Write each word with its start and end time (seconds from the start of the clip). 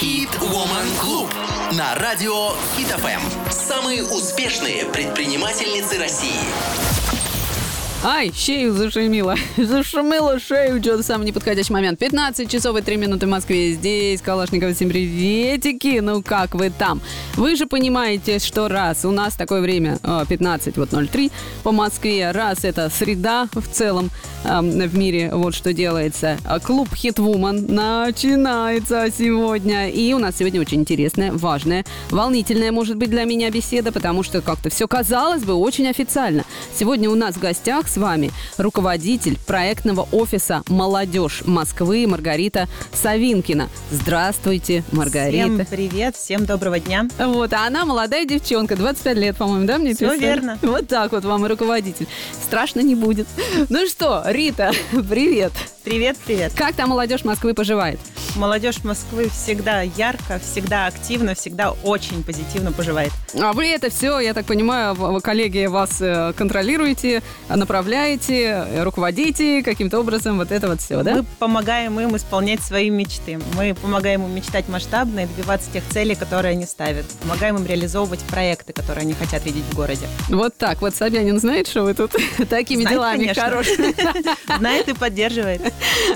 Hit 0.00 0.28
Woman 0.40 0.86
Club 1.00 1.32
на 1.74 1.94
радио 1.94 2.50
Hit 2.76 2.94
FM. 3.00 3.50
Самые 3.50 4.04
успешные 4.04 4.84
предпринимательницы 4.84 5.98
России. 5.98 6.95
Ай, 8.04 8.30
шею 8.32 8.74
зашумило. 8.74 9.34
Зашумило 9.56 10.38
шею, 10.38 10.80
что-то 10.82 11.02
самый 11.02 11.26
неподходящий 11.26 11.72
момент. 11.72 11.98
15 11.98 12.48
часов 12.48 12.76
и 12.76 12.82
3 12.82 12.96
минуты 12.98 13.26
в 13.26 13.30
Москве. 13.30 13.72
Здесь 13.72 14.20
Калашников, 14.20 14.76
всем 14.76 14.90
приветики. 14.90 15.98
Ну 16.00 16.22
как 16.22 16.54
вы 16.54 16.70
там? 16.70 17.00
Вы 17.36 17.56
же 17.56 17.66
понимаете, 17.66 18.38
что 18.38 18.68
раз 18.68 19.04
у 19.06 19.10
нас 19.10 19.34
такое 19.34 19.62
время 19.62 19.98
15, 20.28 20.76
вот 20.76 20.90
03 20.90 21.32
по 21.62 21.72
Москве, 21.72 22.30
раз 22.30 22.64
это 22.64 22.90
среда 22.90 23.48
в 23.52 23.66
целом 23.66 24.10
э, 24.44 24.60
в 24.60 24.96
мире, 24.96 25.30
вот 25.32 25.54
что 25.54 25.72
делается. 25.72 26.36
Клуб 26.64 26.94
Хитвумен 26.94 27.66
начинается 27.66 29.06
сегодня. 29.10 29.88
И 29.88 30.12
у 30.12 30.18
нас 30.18 30.36
сегодня 30.36 30.60
очень 30.60 30.80
интересная, 30.80 31.32
важная, 31.32 31.84
волнительная, 32.10 32.72
может 32.72 32.98
быть, 32.98 33.10
для 33.10 33.24
меня 33.24 33.50
беседа, 33.50 33.90
потому 33.90 34.22
что 34.22 34.42
как-то 34.42 34.68
все 34.68 34.86
казалось 34.86 35.44
бы 35.44 35.54
очень 35.54 35.88
официально. 35.88 36.44
Сегодня 36.78 37.08
у 37.10 37.14
нас 37.14 37.36
в 37.36 37.40
гостях 37.40 37.85
с 37.88 37.96
вами 37.96 38.30
руководитель 38.58 39.38
проектного 39.46 40.08
офиса 40.12 40.62
«Молодежь 40.68 41.42
Москвы» 41.46 42.06
Маргарита 42.06 42.68
Савинкина. 42.92 43.68
Здравствуйте, 43.90 44.84
Маргарита. 44.92 45.64
Всем 45.64 45.66
привет, 45.66 46.16
всем 46.16 46.44
доброго 46.46 46.78
дня. 46.80 47.08
Вот, 47.18 47.52
а 47.52 47.66
она 47.66 47.84
молодая 47.84 48.24
девчонка, 48.24 48.76
25 48.76 49.16
лет, 49.16 49.36
по-моему, 49.36 49.66
да, 49.66 49.78
мне 49.78 49.94
Все 49.94 50.06
писали? 50.06 50.20
верно. 50.20 50.58
Вот 50.66 50.88
так 50.88 51.12
вот 51.12 51.24
вам 51.24 51.44
и 51.46 51.48
руководитель. 51.48 52.06
Страшно 52.42 52.80
не 52.80 52.94
будет. 52.94 53.26
Ну 53.68 53.86
что, 53.86 54.22
Рита, 54.26 54.72
привет. 54.90 55.52
Привет, 55.84 56.16
привет. 56.26 56.52
Как 56.54 56.74
там 56.74 56.90
молодежь 56.90 57.24
Москвы 57.24 57.54
поживает? 57.54 58.00
Молодежь 58.36 58.84
Москвы 58.84 59.28
всегда 59.30 59.80
ярко, 59.82 60.38
всегда 60.38 60.86
активно, 60.86 61.34
всегда 61.34 61.72
очень 61.82 62.22
позитивно 62.22 62.70
поживает. 62.72 63.12
А 63.40 63.52
вы 63.52 63.66
это 63.68 63.90
все, 63.90 64.20
я 64.20 64.34
так 64.34 64.46
понимаю, 64.46 64.94
коллеги 65.22 65.66
вас 65.66 66.00
э, 66.00 66.32
контролируете, 66.36 67.22
направляете, 67.48 68.66
э, 68.68 68.82
руководите 68.82 69.62
каким-то 69.62 70.00
образом, 70.00 70.36
вот 70.36 70.52
это 70.52 70.68
вот 70.68 70.80
все, 70.80 71.02
да? 71.02 71.16
Мы 71.16 71.24
помогаем 71.38 71.98
им 71.98 72.16
исполнять 72.16 72.62
свои 72.62 72.90
мечты. 72.90 73.40
Мы 73.56 73.74
помогаем 73.74 74.22
им 74.24 74.34
мечтать 74.34 74.68
масштабно 74.68 75.20
и 75.20 75.26
добиваться 75.26 75.70
тех 75.72 75.82
целей, 75.88 76.14
которые 76.14 76.52
они 76.52 76.66
ставят. 76.66 77.06
Помогаем 77.22 77.56
им 77.56 77.66
реализовывать 77.66 78.20
проекты, 78.20 78.72
которые 78.72 79.02
они 79.02 79.14
хотят 79.14 79.44
видеть 79.44 79.64
в 79.64 79.74
городе. 79.74 80.06
Вот 80.28 80.56
так 80.56 80.80
вот 80.82 80.94
Собянин 80.94 81.38
знает, 81.40 81.68
что 81.68 81.82
вы 81.82 81.94
тут 81.94 82.14
такими 82.50 82.82
Знает, 82.82 82.96
делами 82.96 83.18
конечно. 83.18 83.42
хорошими. 83.42 83.94
Знает 84.58 84.88
и 84.88 84.92
поддерживает. 84.92 85.62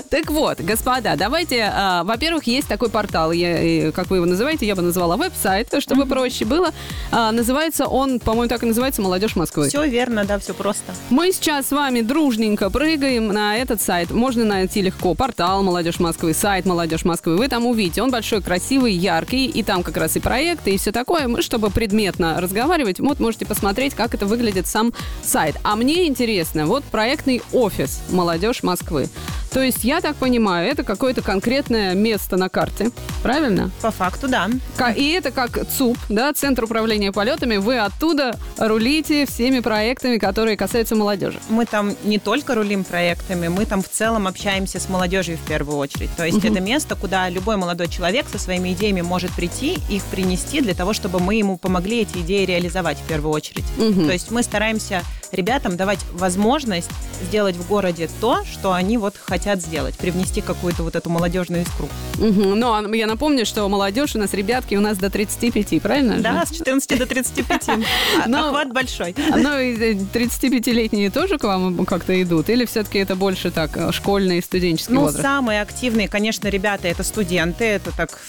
Так 0.09 0.29
вот, 0.29 0.59
господа, 0.61 1.15
давайте, 1.15 1.69
а, 1.73 2.03
во-первых, 2.11 2.43
есть 2.43 2.67
такой 2.67 2.89
портал, 2.89 3.31
я, 3.31 3.87
э, 3.87 3.91
как 3.93 4.09
вы 4.09 4.17
его 4.17 4.25
называете, 4.25 4.65
я 4.65 4.75
бы 4.75 4.81
назвала 4.81 5.15
веб-сайт, 5.15 5.73
чтобы 5.79 6.05
проще 6.05 6.43
было. 6.43 6.71
А, 7.09 7.31
называется 7.31 7.87
он, 7.87 8.19
по-моему, 8.19 8.49
так 8.49 8.63
и 8.63 8.65
называется 8.65 9.01
«Молодежь 9.01 9.37
Москвы». 9.37 9.69
Все 9.69 9.85
верно, 9.87 10.25
да, 10.25 10.37
все 10.37 10.53
просто. 10.53 10.93
Мы 11.09 11.31
сейчас 11.31 11.67
с 11.67 11.71
вами 11.71 12.01
дружненько 12.01 12.69
прыгаем 12.69 13.27
на 13.27 13.55
этот 13.55 13.81
сайт. 13.81 14.11
Можно 14.11 14.43
найти 14.43 14.81
легко 14.81 15.15
портал 15.15 15.63
«Молодежь 15.63 16.01
Москвы», 16.01 16.33
сайт 16.33 16.65
«Молодежь 16.65 17.05
Москвы». 17.05 17.37
Вы 17.37 17.47
там 17.47 17.65
увидите. 17.65 18.01
Он 18.01 18.11
большой, 18.11 18.41
красивый, 18.41 18.91
яркий. 18.91 19.45
И 19.45 19.63
там 19.63 19.81
как 19.81 19.95
раз 19.95 20.17
и 20.17 20.19
проекты, 20.19 20.71
и 20.71 20.77
все 20.77 20.91
такое. 20.91 21.29
Мы, 21.29 21.41
чтобы 21.41 21.69
предметно 21.69 22.41
разговаривать, 22.41 22.99
вот 22.99 23.21
можете 23.21 23.45
посмотреть, 23.45 23.93
как 23.93 24.13
это 24.13 24.25
выглядит 24.25 24.67
сам 24.67 24.91
сайт. 25.23 25.55
А 25.63 25.77
мне 25.77 26.07
интересно, 26.07 26.65
вот 26.65 26.83
проектный 26.83 27.41
офис 27.53 28.01
«Молодежь 28.09 28.63
Москвы». 28.63 29.07
То 29.51 29.61
есть, 29.61 29.83
я 29.83 29.99
так 29.99 30.15
понимаю, 30.15 30.69
это 30.69 30.83
какое-то 30.83 31.21
конкретное 31.21 31.93
место 32.01 32.37
на 32.37 32.49
карте. 32.49 32.91
Правильно? 33.23 33.71
По 33.81 33.91
факту, 33.91 34.27
да. 34.27 34.49
И 34.95 35.11
это 35.11 35.31
как 35.31 35.67
ЦУП, 35.69 35.97
да, 36.09 36.33
Центр 36.33 36.63
управления 36.63 37.11
полетами. 37.11 37.57
Вы 37.57 37.77
оттуда 37.79 38.37
рулите 38.57 39.25
всеми 39.25 39.59
проектами, 39.59 40.17
которые 40.17 40.57
касаются 40.57 40.95
молодежи. 40.95 41.39
Мы 41.49 41.65
там 41.65 41.95
не 42.03 42.19
только 42.19 42.55
рулим 42.55 42.83
проектами, 42.83 43.47
мы 43.47 43.65
там 43.65 43.81
в 43.81 43.89
целом 43.89 44.27
общаемся 44.27 44.79
с 44.79 44.89
молодежью 44.89 45.37
в 45.37 45.47
первую 45.47 45.77
очередь. 45.77 46.09
То 46.15 46.25
есть 46.25 46.43
это 46.43 46.59
место, 46.59 46.95
куда 46.95 47.29
любой 47.29 47.57
молодой 47.57 47.87
человек 47.87 48.25
со 48.31 48.39
своими 48.39 48.73
идеями 48.73 49.01
может 49.01 49.31
прийти, 49.31 49.77
их 49.89 50.03
принести 50.05 50.61
для 50.61 50.73
того, 50.73 50.93
чтобы 50.93 51.19
мы 51.19 51.35
ему 51.35 51.57
помогли 51.57 52.01
эти 52.01 52.19
идеи 52.19 52.45
реализовать 52.45 52.97
в 52.97 53.03
первую 53.03 53.33
очередь. 53.33 53.65
Мгм. 53.77 54.05
То 54.07 54.13
есть 54.13 54.31
мы 54.31 54.43
стараемся 54.43 55.03
ребятам 55.31 55.77
давать 55.77 55.99
возможность 56.13 56.89
сделать 57.27 57.55
в 57.55 57.67
городе 57.67 58.09
то, 58.19 58.43
что 58.45 58.73
они 58.73 58.97
вот 58.97 59.15
хотят 59.15 59.61
сделать, 59.61 59.97
привнести 59.97 60.41
какую-то 60.41 60.83
вот 60.83 60.95
эту 60.95 61.09
молодежную 61.09 61.63
искру. 61.63 61.87
Ну, 62.17 62.71
а 62.73 62.95
я 62.95 63.07
напомню, 63.07 63.45
что 63.45 63.67
молодежь 63.67 64.15
у 64.15 64.19
нас, 64.19 64.33
ребятки, 64.33 64.75
у 64.75 64.79
нас 64.81 64.97
до 64.97 65.09
35, 65.09 65.81
правильно? 65.81 66.17
же? 66.17 66.21
Да, 66.21 66.45
с 66.45 66.51
14 66.51 66.99
до 66.99 67.05
35. 67.07 67.69
А- 67.69 68.27
Но- 68.27 68.47
Охват 68.49 68.71
большой. 68.73 69.15
Ну, 69.17 69.59
и 69.59 69.75
35-летние 69.75 71.09
тоже 71.09 71.37
к 71.37 71.43
вам 71.43 71.85
как-то 71.85 72.21
идут? 72.21 72.49
Или 72.49 72.65
все-таки 72.65 72.99
это 72.99 73.15
больше 73.15 73.49
так, 73.49 73.75
э, 73.75 73.91
школьный 73.91 74.37
и 74.37 74.41
студенческий 74.41 74.93
Ну, 74.93 75.01
возраст? 75.01 75.23
самые 75.23 75.61
активные, 75.61 76.07
конечно, 76.07 76.47
ребята 76.47 76.87
это 76.87 77.03
студенты, 77.03 77.65
это 77.65 77.91
так 77.95 78.19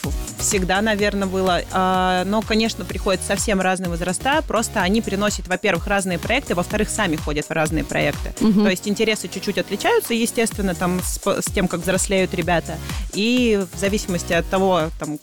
всегда, 0.43 0.83
наверное, 0.83 1.29
было. 1.29 1.63
А, 1.73 2.25
Но, 2.25 2.43
конечно, 2.43 2.85
приходят 2.85 3.23
совсем 3.23 3.61
разные 3.61 3.89
возраста, 3.89 4.43
просто 4.47 4.83
они 4.83 5.01
приносят, 5.01 5.49
во-первых, 5.49 5.87
разные 5.87 6.19
проекты, 6.19 6.55
во-вторых, 6.55 6.91
сами 6.91 7.17
ходят 7.17 7.47
в 7.47 7.51
разные 7.51 7.85
проекты. 7.85 8.35
Мгм. 8.41 8.65
То 8.65 8.71
есть 8.71 8.87
интересы 8.89 9.29
чуть-чуть 9.29 9.59
отличаются, 9.59 10.15
естественно, 10.15 10.75
там 10.75 11.01
с, 11.03 11.21
с 11.25 11.51
тем, 11.53 11.69
как 11.69 11.81
взрослеют 11.81 12.35
ребята. 12.35 12.77
И 13.15 13.65
в 13.73 13.79
зависимости 13.79 14.33
от 14.33 14.49
того, 14.49 14.91
там, 14.99 15.19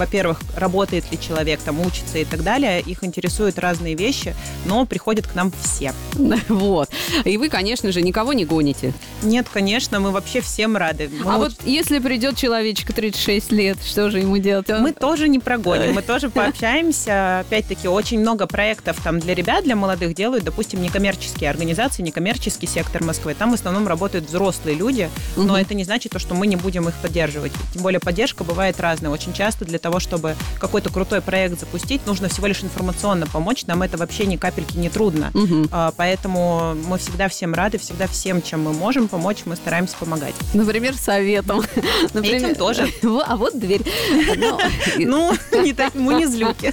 во-первых, 0.00 0.40
работает 0.56 1.10
ли 1.12 1.20
человек, 1.20 1.60
там, 1.60 1.78
учится 1.80 2.18
и 2.18 2.24
так 2.24 2.42
далее, 2.42 2.80
их 2.80 3.04
интересуют 3.04 3.58
разные 3.58 3.94
вещи, 3.94 4.34
но 4.64 4.86
приходят 4.86 5.26
к 5.26 5.34
нам 5.34 5.52
все. 5.62 5.92
Вот. 6.48 6.88
И 7.24 7.36
вы, 7.36 7.48
конечно 7.48 7.92
же, 7.92 8.02
никого 8.02 8.32
не 8.32 8.44
гоните. 8.44 8.92
Нет, 9.22 9.46
конечно, 9.52 10.00
мы 10.00 10.10
вообще 10.10 10.40
всем 10.40 10.76
рады. 10.76 11.10
Мы 11.24 11.32
а 11.32 11.38
вот 11.38 11.50
вот 11.50 11.66
если 11.66 11.98
придет 11.98 12.36
человечек 12.36 12.92
36 12.92 13.52
лет, 13.52 13.78
что 13.84 14.10
же 14.10 14.20
ему 14.20 14.38
делать? 14.38 14.70
Он- 14.70 14.82
Мы 14.82 14.92
тоже 14.92 15.28
не 15.28 15.38
прогоним, 15.38 15.94
мы 15.94 16.02
тоже 16.10 16.30
пообщаемся. 16.30 17.40
Опять-таки, 17.40 17.88
очень 17.88 18.20
много 18.20 18.46
проектов 18.46 18.96
там 19.02 19.18
для 19.20 19.34
ребят, 19.34 19.64
для 19.64 19.76
молодых 19.76 20.14
делают, 20.14 20.44
допустим, 20.44 20.82
некоммерческие 20.82 21.50
организации, 21.50 22.02
некоммерческий 22.02 22.68
сектор 22.68 23.02
Москвы. 23.02 23.34
Там 23.34 23.50
в 23.50 23.54
основном 23.54 23.86
работают 23.88 24.26
взрослые 24.26 24.76
люди, 24.76 25.10
но 25.36 25.58
это 25.58 25.74
не 25.74 25.84
значит, 25.84 26.12
то, 26.12 26.18
что 26.18 26.34
мы 26.34 26.46
не 26.46 26.56
будем 26.56 26.88
их 26.88 26.94
поддерживать. 26.96 27.52
Тем 27.72 27.82
более 27.82 28.00
поддержка 28.00 28.44
бывает 28.44 28.80
разная. 28.80 29.10
Очень 29.10 29.32
часто 29.32 29.64
для 29.64 29.78
того, 29.78 29.89
чтобы 29.98 30.36
какой-то 30.60 30.90
крутой 30.90 31.20
проект 31.20 31.58
запустить, 31.58 32.06
нужно 32.06 32.28
всего 32.28 32.46
лишь 32.46 32.62
информационно 32.62 33.26
помочь. 33.26 33.66
Нам 33.66 33.82
это 33.82 33.96
вообще 33.96 34.26
ни 34.26 34.36
капельки 34.36 34.76
не 34.76 34.88
трудно. 34.90 35.32
А, 35.72 35.92
Поэтому 35.96 36.74
мы 36.86 36.98
всегда 36.98 37.28
всем 37.28 37.54
рады, 37.54 37.78
всегда 37.78 38.06
всем, 38.06 38.42
чем 38.42 38.62
мы 38.62 38.72
можем 38.72 39.08
помочь, 39.08 39.38
мы 39.44 39.56
стараемся 39.56 39.96
помогать. 39.98 40.34
Например, 40.54 40.94
советом. 40.94 41.62
Этим 42.14 42.54
тоже. 42.54 42.88
А 43.26 43.36
вот 43.36 43.58
дверь. 43.58 43.82
Ну, 44.36 44.58
Ну, 44.98 45.62
не 45.62 45.72
так, 45.72 45.94
мы 45.94 46.14
не 46.14 46.26
злюки. 46.26 46.72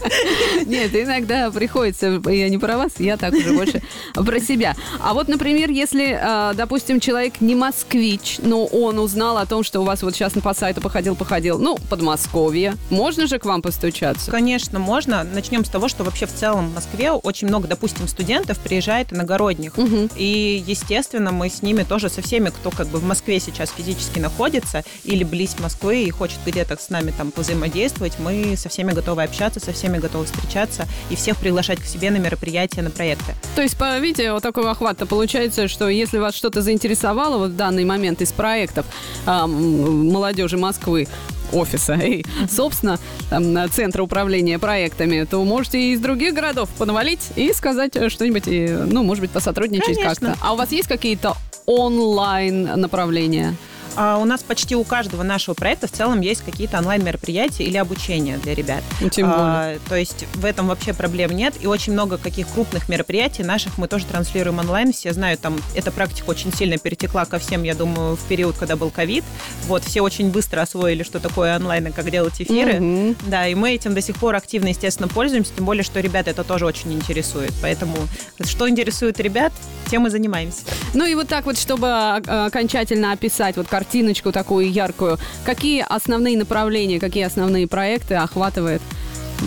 Нет, 0.65 0.93
иногда 0.95 1.49
приходится, 1.51 2.21
я 2.29 2.49
не 2.49 2.57
про 2.57 2.77
вас, 2.77 2.91
я 2.99 3.17
так 3.17 3.33
уже 3.33 3.53
больше 3.53 3.81
про 4.13 4.39
себя. 4.39 4.75
А 4.99 5.13
вот, 5.13 5.27
например, 5.27 5.69
если, 5.69 6.17
э, 6.19 6.53
допустим, 6.55 6.99
человек 6.99 7.41
не 7.41 7.55
москвич, 7.55 8.37
но 8.39 8.65
он 8.65 8.99
узнал 8.99 9.37
о 9.37 9.45
том, 9.45 9.63
что 9.63 9.81
у 9.81 9.83
вас 9.83 10.03
вот 10.03 10.13
сейчас 10.15 10.33
по 10.33 10.53
сайту 10.53 10.81
походил-походил, 10.81 11.59
ну, 11.59 11.77
Подмосковье, 11.89 12.75
можно 13.07 13.25
же 13.25 13.39
к 13.39 13.45
вам 13.45 13.61
постучаться? 13.61 14.29
Конечно, 14.29 14.79
можно. 14.79 15.23
Начнем 15.23 15.63
с 15.63 15.69
того, 15.69 15.87
что 15.87 16.03
вообще 16.03 16.25
в 16.25 16.33
целом 16.33 16.67
в 16.67 16.75
Москве 16.75 17.13
очень 17.13 17.47
много, 17.47 17.65
допустим, 17.65 18.05
студентов 18.05 18.57
приезжает 18.59 19.13
иногородних. 19.13 19.77
Мгм. 19.77 20.09
И, 20.17 20.61
естественно, 20.67 21.31
мы 21.31 21.47
с 21.47 21.61
ними 21.61 21.83
тоже, 21.83 22.09
со 22.09 22.21
всеми, 22.21 22.49
кто 22.49 22.69
как 22.69 22.87
бы 22.87 22.99
в 22.99 23.05
Москве 23.05 23.39
сейчас 23.39 23.71
физически 23.71 24.19
находится 24.19 24.83
или 25.05 25.23
близ 25.23 25.55
Москвы 25.59 26.03
и 26.03 26.09
хочет 26.09 26.39
где-то 26.45 26.75
с 26.77 26.89
нами 26.89 27.13
там 27.17 27.31
взаимодействовать, 27.33 28.19
мы 28.19 28.57
со 28.57 28.67
всеми 28.67 28.91
готовы 28.91 29.23
общаться, 29.23 29.61
со 29.61 29.71
всеми 29.71 29.99
готовы 29.99 30.25
встречаться 30.25 30.85
и 31.09 31.15
всех 31.15 31.37
приглашать 31.37 31.79
к 31.79 31.85
себе 31.85 32.11
на 32.11 32.17
мероприятия, 32.17 32.81
на 32.81 32.89
проекты. 32.89 33.35
То 33.55 33.61
есть, 33.61 33.77
по 33.77 33.97
видите, 33.99 34.33
вот 34.33 34.43
такой 34.43 34.69
охват-то 34.69 35.05
получается, 35.05 35.69
что 35.69 35.87
если 35.87 36.17
вас 36.17 36.35
что-то 36.35 36.61
заинтересовало 36.61 37.37
вот 37.37 37.51
в 37.51 37.55
данный 37.55 37.85
момент 37.85 38.21
из 38.21 38.33
проектов 38.33 38.85
м, 39.25 40.09
молодежи 40.09 40.57
Москвы, 40.57 41.07
офиса 41.53 41.93
и, 42.01 42.23
собственно, 42.49 42.99
там, 43.29 43.69
центра 43.71 44.03
управления 44.03 44.59
проектами, 44.59 45.23
то 45.23 45.43
можете 45.43 45.79
и 45.79 45.93
из 45.93 45.99
других 45.99 46.33
городов 46.33 46.69
понавалить 46.77 47.31
и 47.35 47.53
сказать 47.53 47.95
э, 47.95 48.09
что-нибудь, 48.09 48.43
и, 48.47 48.67
ну, 48.67 49.03
может 49.03 49.21
быть, 49.21 49.31
посотрудничать 49.31 49.99
как-то. 50.01 50.35
А 50.41 50.53
у 50.53 50.55
вас 50.55 50.71
есть 50.71 50.87
какие-то 50.87 51.35
онлайн 51.65 52.63
направления? 52.79 53.55
А 53.97 54.17
у 54.17 54.25
нас 54.25 54.43
почти 54.43 54.75
у 54.75 54.83
каждого 54.83 55.23
нашего 55.23 55.55
проекта 55.55 55.87
в 55.87 55.91
целом 55.91 56.21
есть 56.21 56.43
какие-то 56.45 56.77
онлайн-мероприятия 56.77 57.63
или 57.63 57.77
обучение 57.77 58.37
для 58.37 58.53
ребят. 58.53 58.83
Ну, 59.01 59.09
тем 59.09 59.27
более. 59.27 59.43
А, 59.43 59.77
то 59.89 59.95
есть 59.95 60.25
в 60.35 60.45
этом 60.45 60.67
вообще 60.67 60.93
проблем 60.93 61.31
нет. 61.31 61.55
И 61.59 61.65
очень 61.65 61.93
много 61.93 62.19
каких 62.19 62.47
крупных 62.47 62.89
мероприятий 62.89 63.43
наших 63.43 63.79
мы 63.79 63.87
тоже 63.87 64.05
транслируем 64.05 64.59
онлайн. 64.59 64.93
Все 64.93 65.13
знают, 65.13 65.41
там 65.41 65.57
эта 65.75 65.91
практика 65.91 66.29
очень 66.29 66.53
сильно 66.53 66.77
перетекла 66.77 67.25
ко 67.25 67.39
всем, 67.39 67.63
я 67.63 67.73
думаю, 67.73 68.15
в 68.15 68.23
период, 68.27 68.55
когда 68.55 68.75
был 68.75 68.91
ковид. 68.91 69.23
Вот, 69.65 69.83
все 69.83 70.01
очень 70.01 70.29
быстро 70.29 70.61
освоили, 70.61 71.01
что 71.01 71.19
такое 71.19 71.55
онлайн 71.55 71.87
и 71.87 71.91
как 71.91 72.11
делать 72.11 72.39
эфиры. 72.39 72.79
Мгм. 72.79 73.15
Да, 73.25 73.47
и 73.47 73.55
мы 73.55 73.71
этим 73.71 73.95
до 73.95 74.01
сих 74.01 74.17
пор 74.17 74.35
активно, 74.35 74.67
естественно, 74.67 75.07
пользуемся, 75.07 75.53
тем 75.55 75.65
более, 75.65 75.83
что 75.83 75.99
ребят 75.99 76.27
это 76.27 76.43
тоже 76.43 76.67
очень 76.67 76.93
интересует. 76.93 77.51
Поэтому 77.63 77.95
что 78.43 78.69
интересует 78.69 79.19
ребят, 79.19 79.53
тем 79.89 80.05
и 80.05 80.09
занимаемся. 80.09 80.61
Ну 80.93 81.05
и 81.05 81.15
вот 81.15 81.27
так 81.27 81.45
вот, 81.45 81.57
чтобы 81.57 81.87
а, 81.87 82.45
окончательно 82.45 83.11
описать 83.11 83.57
вот 83.57 83.67
картиночку 83.87 84.33
такую 84.33 84.69
яркую, 84.69 85.17
какие 85.45 85.85
основные 85.87 86.37
направления, 86.37 86.99
какие 86.99 87.23
основные 87.23 87.67
проекты 87.67 88.15
охватывает 88.15 88.81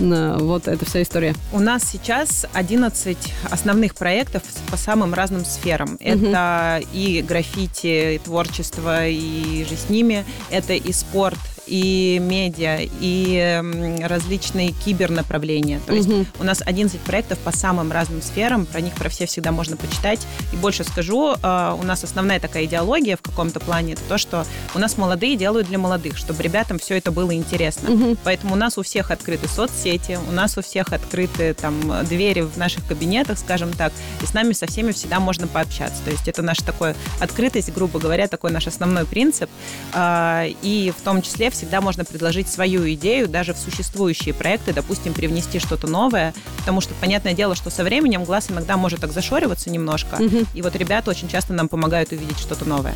э, 0.01 0.37
вот 0.41 0.67
эта 0.67 0.87
вся 0.87 1.03
история? 1.03 1.35
У 1.53 1.59
нас 1.59 1.83
сейчас 1.85 2.47
11 2.55 3.19
основных 3.51 3.95
проектов 3.95 4.43
по 4.71 4.79
самым 4.79 5.13
разным 5.13 5.45
сферам. 5.45 5.99
Это 6.01 6.81
и 6.95 7.21
граффити, 7.21 8.15
и 8.15 8.19
творчество, 8.19 9.07
и 9.07 9.67
же 9.69 9.77
с 9.77 9.91
ними. 9.91 10.25
Это 10.51 10.73
и 10.73 10.93
спорт, 10.93 11.39
и 11.71 12.19
медиа, 12.21 12.79
и 13.01 13.37
м, 13.61 14.05
различные 14.05 14.73
кибернаправления. 14.73 15.81
То 15.87 15.95
есть 15.95 16.09
Мгм. 16.09 16.27
у 16.41 16.45
нас 16.45 16.63
11 16.67 17.01
проектов 17.01 17.39
по 17.39 17.53
самым 17.53 17.93
разным 17.93 18.23
сферам. 18.23 18.67
Про 18.67 18.81
них 18.81 18.95
про 18.95 19.09
все 19.09 19.27
всегда 19.27 19.53
можно 19.53 19.77
почитать. 19.77 20.21
И 20.53 20.57
больше 20.57 20.85
скажу, 20.85 21.35
э, 21.41 21.77
у 21.81 21.83
нас 21.85 22.03
основная 22.05 22.41
такая 22.41 22.65
идеология 22.65 23.17
в 23.17 23.23
каком-то 23.23 23.61
плане, 23.61 23.93
это 23.95 24.03
то, 24.09 24.19
что 24.19 24.45
у 24.75 24.79
нас 24.79 24.99
молодые 24.99 25.37
делают 25.37 25.69
для 25.69 25.79
молодых, 25.79 26.17
чтобы 26.19 26.43
ребятам 26.43 26.79
все 26.79 26.97
это 26.99 27.13
было 27.13 27.33
интересно. 27.35 27.91
Мгм. 27.91 28.19
Поэтому 28.25 28.55
у 28.55 28.57
нас 28.57 28.77
у 28.79 28.83
всех 28.83 29.11
открыты 29.11 29.49
соцсети, 29.49 30.19
у 30.29 30.33
нас 30.33 30.59
у 30.59 30.63
всех 30.63 30.93
открыты 30.93 31.55
там 31.55 32.05
двери 32.07 32.41
в 32.41 32.57
наших 32.57 32.87
кабинетах, 32.87 33.39
скажем 33.39 33.73
так, 33.73 33.93
и 34.23 34.27
с 34.27 34.35
нами 34.35 34.53
со 34.53 34.67
всеми 34.67 34.93
всегда 34.93 35.21
можно 35.21 35.47
пообщаться. 35.47 36.03
То 36.05 36.11
есть 36.11 36.27
это 36.27 36.43
наша 36.43 36.65
такая 36.65 36.97
открытость, 37.21 37.73
грубо 37.73 37.99
говоря, 38.01 38.27
такой 38.29 38.51
наш 38.51 38.67
основной 38.67 39.07
принцип. 39.07 39.49
А, 39.93 40.47
И 40.63 40.93
в 40.97 41.03
том 41.03 41.23
числе 41.23 41.51
всегда 41.61 41.83
можно 41.83 42.07
предложить 42.07 42.49
свою 42.49 42.91
идею 42.95 43.29
даже 43.29 43.53
в 43.53 43.59
существующие 43.59 44.33
проекты, 44.33 44.73
допустим, 44.73 45.13
привнести 45.13 45.59
что-то 45.59 45.87
новое, 45.89 46.33
потому 46.59 46.81
что 46.81 46.95
понятное 46.95 47.35
дело, 47.35 47.55
что 47.55 47.69
со 47.69 47.85
временем 47.85 48.25
глаз 48.25 48.51
иногда 48.51 48.79
может 48.79 49.01
так 49.01 49.13
зашориваться 49.13 49.69
немножко, 49.69 50.17
Мгм. 50.17 50.47
и 50.55 50.63
вот 50.63 50.75
ребята 50.75 51.11
очень 51.11 51.29
часто 51.29 51.53
нам 51.53 51.69
помогают 51.69 52.13
увидеть 52.13 52.39
что-то 52.39 52.65
новое. 52.65 52.95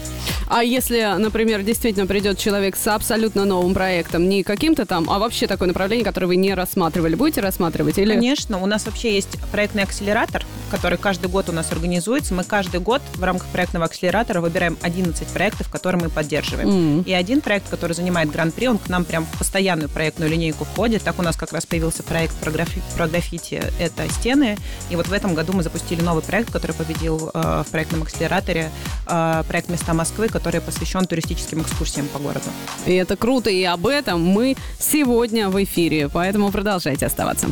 А 0.49 0.63
если, 0.65 1.15
например, 1.19 1.63
действительно 1.63 2.07
придет 2.07 2.39
человек 2.39 2.77
с 2.77 2.87
абсолютно 2.87 3.45
новым 3.45 3.75
проектом, 3.75 4.29
не 4.31 4.43
каким-то 4.43 4.87
там, 4.87 5.11
а 5.11 5.19
вообще 5.19 5.47
такое 5.47 5.69
направление, 5.69 6.05
которое 6.07 6.29
вы 6.29 6.37
не 6.37 6.55
рассматривали, 6.55 7.15
будете 7.17 7.43
рассматривать? 7.43 7.99
Или... 7.99 8.15
Конечно, 8.15 8.59
у 8.63 8.67
нас 8.67 8.87
вообще 8.87 9.15
есть 9.15 9.39
проектный 9.53 9.83
акселератор, 9.83 10.43
который 10.71 10.97
каждый 10.97 11.29
год 11.29 11.51
у 11.51 11.53
нас 11.53 11.71
организуется. 11.71 12.33
Мы 12.33 12.45
каждый 12.45 12.81
год 12.81 13.03
в 13.15 13.23
рамках 13.23 13.47
проектного 13.49 13.85
акселератора 13.85 14.41
выбираем 14.41 14.79
11 14.81 15.29
проектов, 15.29 15.69
которые 15.71 16.03
мы 16.05 16.09
поддерживаем. 16.09 16.69
М. 16.69 17.03
И 17.03 17.13
один 17.13 17.43
проект, 17.43 17.69
который 17.69 17.93
занимает 17.93 18.33
гран-при, 18.55 18.69
он 18.69 18.79
к 18.79 18.89
нам 18.89 19.05
прям 19.05 19.25
в 19.27 19.39
постоянную 19.39 19.89
проектную 19.89 20.31
линейку 20.31 20.65
входит. 20.65 21.03
Так 21.03 21.19
у 21.19 21.23
нас 21.23 21.37
как 21.37 21.53
раз 21.53 21.67
появился 21.67 22.03
проект 22.03 22.35
про, 22.37 22.51
графи- 22.51 22.83
про 22.97 23.07
граффити 23.09 23.63
«Это 23.79 24.09
стены». 24.09 24.57
И 24.91 24.97
вот 24.97 25.09
в 25.09 25.13
этом 25.13 25.35
году 25.35 25.53
мы 25.53 25.63
запустили 25.63 26.01
новый 26.01 26.23
проект, 26.23 26.53
который 26.53 26.73
победил 26.73 27.31
э, 27.33 27.65
в 27.67 27.71
проектном 27.71 28.03
акселераторе, 28.03 28.71
э, 29.07 29.45
проект 29.49 29.69
«Места 29.69 29.95
Москвы», 29.95 30.29
который 30.29 30.61
посвящен 30.61 31.05
туристическим 31.07 31.63
экскурсиям 31.63 32.07
по 32.09 32.19
городу. 32.19 32.47
И 32.87 32.95
это 32.95 33.17
круто, 33.17 33.51
и 33.51 33.63
об 33.65 33.87
этом 33.87 34.23
мы 34.23 34.57
сегодня 34.79 35.49
в 35.49 35.63
эфире, 35.63 36.09
поэтому 36.09 36.51
продолжайте 36.51 37.07
оставаться. 37.07 37.49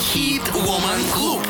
Хит 0.00 0.42
Woman 0.52 1.12
Клуб 1.12 1.40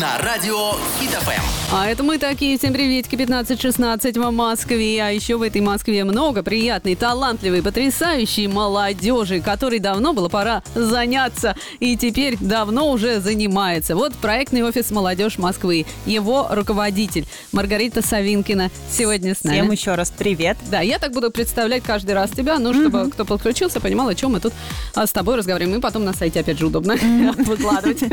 на 0.00 0.18
радио 0.18 0.72
Хит 1.00 1.10
ФМ. 1.10 1.56
А 1.72 1.88
это 1.88 2.04
мы 2.04 2.18
такие. 2.18 2.58
Всем 2.58 2.72
приветики, 2.72 3.16
15-16 3.16 4.20
в 4.20 4.30
Москве. 4.30 5.02
А 5.02 5.10
еще 5.10 5.36
в 5.36 5.42
этой 5.42 5.60
Москве 5.60 6.04
много 6.04 6.42
приятной, 6.42 6.94
талантливой, 6.94 7.60
потрясающей 7.62 8.46
молодежи, 8.46 9.40
которой 9.40 9.80
давно 9.80 10.12
было 10.12 10.28
пора 10.28 10.62
заняться. 10.74 11.56
И 11.80 11.96
теперь 11.96 12.36
давно 12.38 12.92
уже 12.92 13.20
занимается. 13.20 13.96
Вот 13.96 14.14
проектный 14.14 14.62
офис 14.62 14.90
«Молодежь 14.90 15.38
Москвы». 15.38 15.86
Его 16.04 16.46
руководитель 16.50 17.26
Маргарита 17.50 18.00
Савинкина 18.00 18.70
сегодня 18.90 19.34
с 19.34 19.42
нами. 19.42 19.56
Всем 19.56 19.70
еще 19.72 19.94
раз 19.96 20.12
привет. 20.16 20.56
Да, 20.70 20.80
я 20.82 20.98
так 20.98 21.12
буду 21.12 21.30
представлять 21.32 21.82
каждый 21.82 22.12
раз 22.12 22.30
тебя, 22.30 22.58
ну, 22.58 22.74
чтобы 22.74 23.10
кто 23.10 23.24
подключился, 23.24 23.80
понимал, 23.80 24.08
о 24.08 24.14
чем 24.14 24.32
мы 24.32 24.40
тут 24.40 24.52
а, 24.94 25.06
с 25.06 25.12
тобой 25.12 25.36
разговариваем. 25.36 25.78
И 25.78 25.80
потом 25.80 26.04
на 26.04 26.12
сайте 26.12 26.40
опять 26.40 26.58
же 26.58 26.66
удобно 26.66 26.96
выкладывать. 27.38 28.02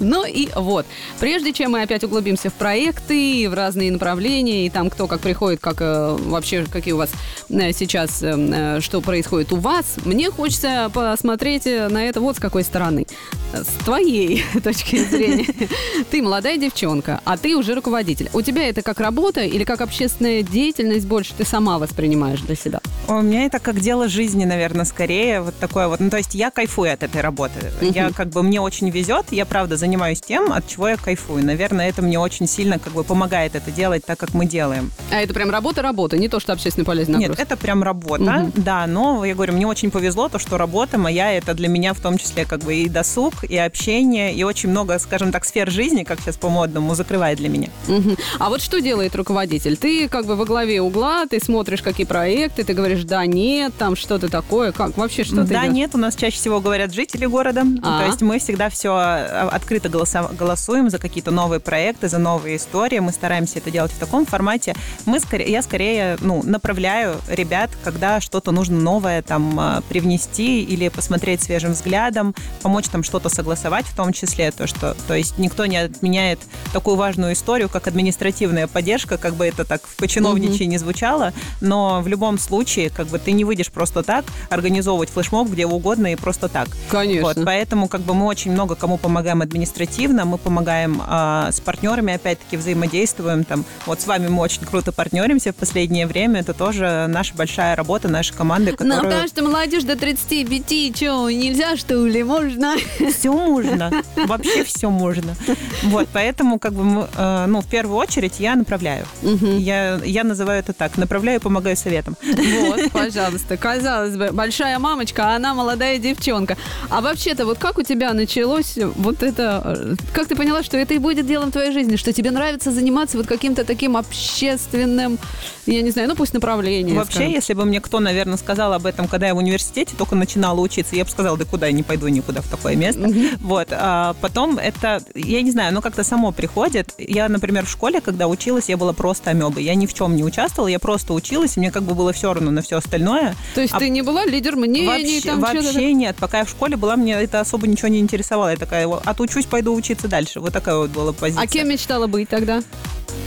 Ну 0.00 0.24
и 0.24 0.48
вот. 0.54 0.85
Прежде 1.20 1.52
чем 1.52 1.72
мы 1.72 1.82
опять 1.82 2.04
углубимся 2.04 2.50
в 2.50 2.54
проекты, 2.54 3.48
в 3.48 3.54
разные 3.54 3.90
направления, 3.90 4.66
и 4.66 4.70
там 4.70 4.90
кто 4.90 5.06
как 5.06 5.20
приходит, 5.20 5.60
как 5.60 5.76
э, 5.80 6.16
вообще, 6.20 6.64
какие 6.70 6.92
у 6.92 6.98
вас 6.98 7.10
э, 7.48 7.72
сейчас, 7.72 8.22
э, 8.22 8.80
что 8.80 9.00
происходит 9.00 9.52
у 9.52 9.56
вас, 9.56 9.96
мне 10.04 10.30
хочется 10.30 10.90
посмотреть 10.92 11.66
на 11.66 12.04
это 12.04 12.20
вот 12.20 12.36
с 12.36 12.38
какой 12.38 12.64
стороны. 12.64 13.06
С 13.52 13.84
твоей 13.84 14.44
точки 14.62 15.04
зрения. 15.04 15.46
Ты 16.10 16.22
молодая 16.22 16.56
девчонка, 16.56 17.20
а 17.24 17.36
ты 17.36 17.56
уже 17.56 17.74
руководитель. 17.74 18.30
У 18.32 18.42
тебя 18.42 18.68
это 18.68 18.82
как 18.82 19.00
работа 19.00 19.42
или 19.42 19.64
как 19.64 19.80
общественная 19.80 20.42
деятельность 20.42 21.06
больше 21.06 21.34
ты 21.36 21.44
сама 21.44 21.78
воспринимаешь 21.78 22.40
для 22.40 22.54
себя? 22.54 22.80
У 23.08 23.20
меня 23.20 23.44
это 23.44 23.60
как 23.60 23.78
дело 23.78 24.08
жизни, 24.08 24.44
наверное, 24.44 24.84
скорее. 24.84 25.40
Вот 25.40 25.54
такое 25.60 25.86
вот. 25.86 26.00
Ну, 26.00 26.10
то 26.10 26.16
есть 26.16 26.34
я 26.34 26.50
кайфую 26.50 26.92
от 26.92 27.04
этой 27.04 27.20
работы. 27.20 27.54
Я 27.80 28.10
как 28.10 28.30
бы, 28.30 28.42
мне 28.42 28.60
очень 28.60 28.90
везет. 28.90 29.26
Я, 29.30 29.46
правда, 29.46 29.76
занимаюсь 29.76 30.20
тем, 30.20 30.52
от 30.52 30.66
чего 30.66 30.88
я 30.88 30.96
кайфую. 30.96 31.44
Наверное, 31.44 31.88
это 31.88 32.02
мне 32.02 32.18
очень 32.18 32.48
сильно 32.48 32.80
как 32.80 32.94
бы 32.94 33.04
помогает 33.04 33.54
это 33.54 33.70
делать 33.70 34.04
так, 34.04 34.18
как 34.18 34.34
мы 34.34 34.44
делаем. 34.46 34.90
А 35.12 35.20
это 35.20 35.32
прям 35.34 35.50
работа-работа, 35.50 36.18
не 36.18 36.28
то, 36.28 36.40
что 36.40 36.52
общественно 36.52 36.84
полезный 36.84 37.18
Нет, 37.20 37.38
это 37.38 37.56
прям 37.56 37.84
работа, 37.84 38.24
Мгм. 38.24 38.52
да, 38.56 38.86
но 38.88 39.24
я 39.24 39.34
говорю, 39.34 39.52
мне 39.52 39.66
очень 39.68 39.92
повезло, 39.92 40.28
то, 40.28 40.40
что 40.40 40.58
работа 40.58 40.98
моя, 40.98 41.32
это 41.32 41.54
для 41.54 41.68
меня 41.68 41.94
в 41.94 42.00
том 42.00 42.18
числе 42.18 42.44
как 42.44 42.60
бы 42.64 42.74
и 42.74 42.88
досуг, 42.88 43.44
и 43.44 43.56
общение, 43.56 44.34
и 44.34 44.42
очень 44.42 44.68
много, 44.70 44.98
скажем 44.98 45.30
так, 45.30 45.44
сфер 45.44 45.70
жизни, 45.70 46.02
как 46.02 46.20
сейчас 46.20 46.36
по-модному, 46.36 46.94
закрывает 46.96 47.38
для 47.38 47.48
меня. 47.48 47.68
Мгм. 47.86 48.16
А 48.40 48.48
вот 48.48 48.60
что 48.62 48.80
делает 48.80 49.14
руководитель? 49.14 49.76
Ты 49.76 50.08
как 50.08 50.26
бы 50.26 50.34
во 50.34 50.44
главе 50.44 50.80
угла, 50.80 51.26
ты 51.26 51.38
смотришь, 51.40 51.82
какие 51.82 52.04
проекты, 52.06 52.64
ты 52.64 52.74
говоришь, 52.74 52.95
да, 53.04 53.26
нет, 53.26 53.72
там 53.78 53.96
что-то 53.96 54.28
такое. 54.28 54.72
Как 54.72 54.96
вообще, 54.96 55.24
что 55.24 55.36
ты 55.36 55.42
да, 55.42 55.62
делаешь? 55.62 55.72
нет, 55.72 55.94
у 55.94 55.98
нас 55.98 56.16
чаще 56.16 56.36
всего 56.36 56.60
говорят 56.60 56.92
жители 56.92 57.26
города. 57.26 57.64
А. 57.82 58.00
То 58.00 58.06
есть 58.06 58.22
мы 58.22 58.38
всегда 58.38 58.68
все 58.68 58.94
открыто 58.96 59.88
голоса- 59.88 60.34
голосуем 60.34 60.90
за 60.90 60.98
какие-то 60.98 61.30
новые 61.30 61.60
проекты, 61.60 62.08
за 62.08 62.18
новые 62.18 62.56
истории. 62.56 62.98
Мы 62.98 63.12
стараемся 63.12 63.58
это 63.58 63.70
делать 63.70 63.92
в 63.92 63.98
таком 63.98 64.26
формате. 64.26 64.74
Мы 65.04 65.20
скорее, 65.20 65.50
я 65.50 65.62
скорее 65.62 66.18
ну, 66.20 66.42
направляю 66.42 67.16
ребят, 67.28 67.70
когда 67.84 68.20
что-то 68.20 68.52
нужно 68.52 68.78
новое 68.78 69.22
там 69.22 69.58
а, 69.58 69.82
привнести 69.88 70.62
или 70.62 70.88
посмотреть 70.88 71.42
свежим 71.42 71.72
взглядом, 71.72 72.34
помочь 72.62 72.86
там 72.88 73.02
что-то 73.02 73.28
согласовать 73.28 73.86
в 73.86 73.96
том 73.96 74.12
числе. 74.12 74.50
То, 74.50 74.66
что, 74.66 74.96
то 75.06 75.14
есть 75.14 75.38
никто 75.38 75.66
не 75.66 75.76
отменяет 75.76 76.40
такую 76.72 76.96
важную 76.96 77.32
историю, 77.32 77.68
как 77.68 77.86
административная 77.86 78.66
поддержка, 78.66 79.18
как 79.18 79.34
бы 79.34 79.46
это 79.46 79.64
так 79.64 79.82
в 79.86 79.96
починовничьи 79.96 80.66
не 80.66 80.78
звучало, 80.78 81.32
но 81.60 82.00
в 82.00 82.08
любом 82.08 82.38
случае, 82.38 82.85
как 82.88 83.06
бы 83.08 83.18
ты 83.18 83.32
не 83.32 83.44
выйдешь 83.44 83.70
просто 83.70 84.02
так 84.02 84.24
организовывать 84.50 85.10
флешмоб 85.10 85.48
где 85.48 85.66
угодно 85.66 86.12
и 86.12 86.16
просто 86.16 86.48
так. 86.48 86.68
Конечно. 86.90 87.22
Вот, 87.22 87.38
поэтому 87.44 87.88
как 87.88 88.00
бы 88.02 88.14
мы 88.14 88.26
очень 88.26 88.52
много 88.52 88.74
кому 88.74 88.98
помогаем 88.98 89.42
административно, 89.42 90.24
мы 90.24 90.38
помогаем 90.38 91.02
а, 91.06 91.50
с 91.52 91.60
партнерами, 91.60 92.14
опять-таки 92.14 92.56
взаимодействуем. 92.56 93.44
Там, 93.44 93.64
вот 93.86 94.00
с 94.00 94.06
вами 94.06 94.28
мы 94.28 94.42
очень 94.42 94.62
круто 94.64 94.92
партнеримся 94.92 95.52
в 95.52 95.56
последнее 95.56 96.06
время. 96.06 96.40
Это 96.40 96.54
тоже 96.54 97.06
наша 97.08 97.34
большая 97.34 97.76
работа, 97.76 98.08
нашей 98.08 98.34
команды, 98.34 98.72
Ну, 98.72 98.76
которую... 98.76 99.02
потому 99.02 99.28
что 99.28 99.42
молодежь 99.42 99.84
до 99.84 99.96
35, 99.96 100.96
что, 100.96 101.30
нельзя, 101.30 101.76
что 101.76 102.06
ли? 102.06 102.22
Можно? 102.22 102.76
Все 103.10 103.32
можно. 103.32 103.90
Вообще 104.16 104.64
все 104.64 104.90
можно. 104.90 105.34
Вот, 105.82 106.08
поэтому, 106.12 106.58
как 106.58 106.72
бы, 106.72 106.84
мы, 106.84 107.08
э, 107.16 107.46
ну, 107.46 107.60
в 107.60 107.66
первую 107.66 107.96
очередь 107.96 108.40
я 108.40 108.54
направляю. 108.56 109.06
Мгм. 109.22 109.58
Я, 109.58 110.00
я 110.04 110.24
называю 110.24 110.60
это 110.60 110.72
так. 110.72 110.96
Направляю, 110.96 111.40
помогаю 111.40 111.76
советом. 111.76 112.16
Вот. 112.22 112.75
Вот, 112.76 112.92
пожалуйста. 112.92 113.56
Казалось 113.56 114.16
бы, 114.16 114.30
большая 114.32 114.78
мамочка, 114.78 115.32
а 115.32 115.36
она 115.36 115.54
молодая 115.54 115.98
девчонка. 115.98 116.56
А 116.90 117.00
вообще-то, 117.00 117.46
вот 117.46 117.58
как 117.58 117.78
у 117.78 117.82
тебя 117.82 118.12
началось 118.12 118.76
вот 118.96 119.22
это... 119.22 119.62
э, 119.64 119.94
Как 120.12 120.26
ты 120.28 120.36
поняла, 120.36 120.62
что 120.62 120.76
это 120.76 120.94
и 120.94 120.98
будет 120.98 121.26
делом 121.26 121.50
твоей 121.50 121.72
жизни? 121.72 121.96
Что 121.96 122.12
тебе 122.12 122.30
нравится 122.30 122.70
заниматься 122.70 123.16
вот 123.16 123.26
каким-то 123.26 123.64
таким 123.64 123.96
общественным, 123.96 125.18
я 125.66 125.82
не 125.82 125.90
знаю, 125.90 126.08
ну 126.08 126.14
пусть 126.14 126.32
направлением. 126.34 126.96
Вообще, 126.96 127.14
скажем. 127.14 127.32
если 127.32 127.54
бы 127.54 127.64
мне 127.64 127.80
кто, 127.80 128.00
наверное, 128.00 128.36
сказал 128.36 128.72
об 128.72 128.86
этом, 128.86 129.08
когда 129.08 129.26
я 129.26 129.34
в 129.34 129.38
университете 129.38 129.94
только 129.96 130.14
начинала 130.14 130.60
учиться, 130.60 130.94
я 130.96 131.04
бы 131.04 131.10
сказала, 131.10 131.36
да 131.36 131.44
куда 131.44 131.66
я 131.66 131.72
не 131.72 131.82
пойду 131.82 132.08
никуда 132.08 132.40
в 132.42 132.48
такое 132.48 132.76
место. 132.76 133.10
Вот. 133.40 133.68
А 133.70 134.14
потом 134.20 134.58
это, 134.58 135.02
я 135.14 135.42
не 135.42 135.50
знаю, 135.50 135.68
оно 135.70 135.80
как-то 135.82 136.04
само 136.04 136.32
приходит. 136.32 136.94
Я, 136.98 137.28
например, 137.28 137.66
в 137.66 137.70
школе, 137.70 138.00
когда 138.00 138.28
училась, 138.28 138.68
я 138.68 138.76
была 138.76 138.92
просто 138.92 139.30
амебой. 139.30 139.64
Я 139.64 139.74
ни 139.74 139.86
в 139.86 139.94
чем 139.94 140.14
не 140.16 140.22
участвовала, 140.24 140.68
я 140.68 140.78
просто 140.78 141.12
училась, 141.14 141.56
и 141.56 141.60
мне 141.60 141.70
как 141.70 141.82
бы 141.82 141.94
было 141.94 142.12
все 142.12 142.32
равно 142.32 142.50
на 142.50 142.62
все 142.66 142.76
остальное. 142.76 143.34
То 143.54 143.60
есть 143.60 143.72
А 143.72 143.78
ты 143.78 143.88
не 143.88 144.02
была 144.02 144.24
лидер 144.26 144.56
мнений, 144.56 144.86
Вообще, 144.86 145.20
там 145.22 145.40
вообще 145.40 145.92
нет. 145.92 146.16
Пока 146.18 146.38
я 146.38 146.44
в 146.44 146.50
школе 146.50 146.76
была, 146.76 146.96
мне 146.96 147.14
это 147.14 147.40
особо 147.40 147.66
ничего 147.66 147.88
не 147.88 147.98
интересовало. 148.00 148.50
Я 148.50 148.56
такая, 148.56 148.86
отучусь, 148.86 149.46
пойду 149.46 149.74
учиться 149.74 150.08
дальше. 150.08 150.40
Вот 150.40 150.52
такая 150.52 150.76
вот 150.76 150.90
была 150.90 151.12
позиция. 151.12 151.42
А 151.42 151.46
кем 151.46 151.68
мечтала 151.68 152.06
быть 152.06 152.28
тогда? 152.28 152.62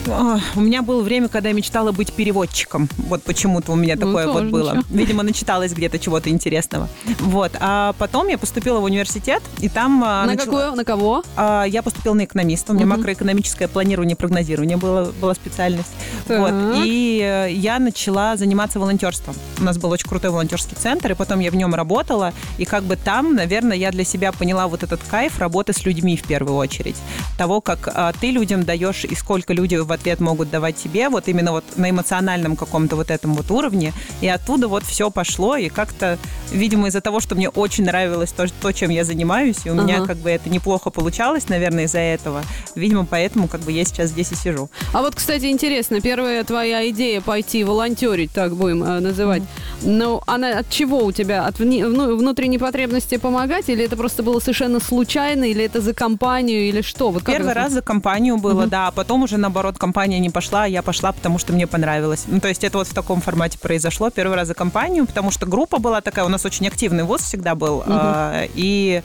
Ой, 0.07 0.41
У 0.55 0.59
меня 0.61 0.81
было 0.81 1.01
время, 1.01 1.27
когда 1.29 1.49
я 1.49 1.55
мечтала 1.55 1.91
быть 1.91 2.13
переводчиком. 2.13 2.87
Вот 2.97 3.23
почему-то 3.23 3.71
у 3.71 3.75
меня 3.75 3.95
Ну, 3.95 4.01
такое 4.07 4.27
вот 4.27 4.43
было. 4.45 4.75
ничего. 4.77 4.83
Видимо, 4.97 5.23
начиталась 5.23 5.71
где-то 5.73 5.99
чего-то 5.99 6.29
интересного. 6.29 6.89
Вот. 7.19 7.51
А 7.59 7.93
потом 7.97 8.27
я 8.27 8.37
поступила 8.37 8.79
в 8.79 8.83
университет, 8.83 9.41
и 9.59 9.69
там... 9.69 10.03
а, 10.03 10.25
На 10.25 10.33
начала- 10.33 10.45
какую? 10.45 10.75
На 10.75 10.83
кого? 10.83 11.23
а, 11.35 11.63
Я 11.63 11.81
поступила 11.81 12.13
на 12.13 12.23
экономиста. 12.25 12.71
У 12.71 12.75
меня 12.75 12.85
Мгм. 12.85 12.97
макроэкономическое 12.97 13.67
планирование 13.67 14.15
и 14.15 14.17
прогнозирование 14.17 14.77
было, 14.77 15.11
была 15.21 15.33
специальность. 15.35 15.91
Так. 16.27 16.39
Вот. 16.39 16.83
И 16.85 17.19
э, 17.23 17.51
я 17.53 17.79
начала 17.79 18.35
заниматься 18.37 18.79
волонтерством. 18.79 19.28
У 19.59 19.63
нас 19.63 19.77
был 19.77 19.89
очень 19.91 20.07
крутой 20.07 20.31
волонтерский 20.31 20.75
центр, 20.75 21.11
и 21.11 21.15
потом 21.15 21.39
я 21.39 21.51
в 21.51 21.55
нем 21.55 21.75
работала. 21.75 22.33
И 22.57 22.65
как 22.65 22.83
бы 22.83 22.95
там, 22.95 23.35
наверное, 23.35 23.77
я 23.77 23.91
для 23.91 24.03
себя 24.03 24.31
поняла 24.31 24.67
вот 24.67 24.83
этот 24.83 25.01
кайф 25.09 25.39
работы 25.39 25.73
с 25.73 25.85
людьми 25.85 26.17
в 26.17 26.23
первую 26.23 26.55
очередь. 26.55 26.95
Того, 27.37 27.61
как 27.61 27.89
а, 27.93 28.13
ты 28.19 28.31
людям 28.31 28.63
даешь 28.63 29.05
и 29.05 29.15
сколько 29.15 29.53
люди 29.53 29.75
в 29.75 29.91
ответ 29.91 30.19
могут 30.19 30.49
давать 30.49 30.75
тебе, 30.75 31.09
вот 31.09 31.27
именно 31.27 31.51
вот 31.51 31.63
на 31.75 31.89
эмоциональном 31.89 32.55
каком-то 32.55 32.95
вот 32.95 33.11
этом 33.11 33.33
вот 33.33 33.51
уровне. 33.51 33.93
И 34.21 34.27
оттуда 34.27 34.67
вот 34.67 34.83
все 34.83 35.09
пошло, 35.09 35.55
и 35.55 35.69
как-то, 35.69 36.17
видимо, 36.51 36.87
из-за 36.87 37.01
того, 37.01 37.19
что 37.19 37.35
мне 37.35 37.49
очень 37.49 37.85
нравилось 37.85 38.31
то, 38.31 38.45
то, 38.61 38.71
чем 38.71 38.89
я 38.89 39.03
занимаюсь, 39.03 39.57
и 39.65 39.69
у 39.69 39.73
меня 39.73 39.97
Ага. 39.97 40.07
как 40.07 40.17
бы 40.17 40.29
это 40.29 40.49
неплохо 40.49 40.89
получалось, 40.89 41.49
наверное, 41.49 41.85
из-за 41.85 41.99
этого. 41.99 42.43
Видимо, 42.75 43.05
поэтому 43.05 43.47
как 43.47 43.61
бы 43.61 43.71
я 43.71 43.83
сейчас 43.85 44.09
здесь 44.09 44.31
и 44.31 44.35
сижу. 44.35 44.69
А 44.93 45.01
вот, 45.01 45.15
кстати, 45.15 45.45
интересно, 45.45 46.01
первая 46.01 46.43
твоя 46.43 46.87
идея 46.89 47.21
пойти 47.21 47.63
волонтерить, 47.63 48.31
так 48.31 48.55
будем 48.55 48.83
э, 48.83 48.99
называть, 49.19 49.43
ну, 49.81 50.21
она 50.27 50.59
от 50.59 50.69
чего 50.69 51.03
у 51.05 51.11
тебя? 51.11 51.45
От 51.45 51.59
вни- 51.59 51.83
ну, 51.83 52.15
внутренней 52.17 52.57
потребности 52.57 53.17
помогать? 53.17 53.69
Или 53.69 53.85
это 53.85 53.95
просто 53.97 54.23
было 54.23 54.39
совершенно 54.39 54.79
случайно? 54.79 55.43
Или 55.43 55.63
это 55.65 55.81
за 55.81 55.93
компанию? 55.93 56.69
Или 56.69 56.81
что? 56.81 57.11
Вот 57.11 57.23
Первый 57.25 57.51
это? 57.51 57.59
раз 57.61 57.73
за 57.73 57.81
компанию 57.81 58.37
было, 58.37 58.61
Мгм. 58.61 58.69
да, 58.69 58.87
а 58.87 58.91
потом 58.91 59.23
уже, 59.23 59.37
наоборот, 59.37 59.77
компания 59.77 60.19
не 60.19 60.29
пошла, 60.29 60.63
а 60.63 60.67
я 60.67 60.81
пошла, 60.81 61.11
потому 61.11 61.37
что 61.39 61.53
мне 61.53 61.67
понравилось. 61.67 62.23
Ну, 62.27 62.39
то 62.39 62.47
есть 62.47 62.63
это 62.63 62.77
вот 62.77 62.87
в 62.87 62.93
таком 62.93 63.21
формате 63.21 63.57
произошло. 63.61 64.09
Первый 64.09 64.35
раз 64.35 64.47
за 64.47 64.53
компанию, 64.53 65.05
потому 65.05 65.31
что 65.31 65.45
группа 65.45 65.79
была 65.79 66.01
такая, 66.01 66.25
у 66.25 66.29
нас 66.29 66.45
очень 66.45 66.67
активный 66.67 67.03
вуз 67.03 67.21
всегда 67.21 67.55
был, 67.55 67.83
а, 67.85 68.45
и 68.55 69.01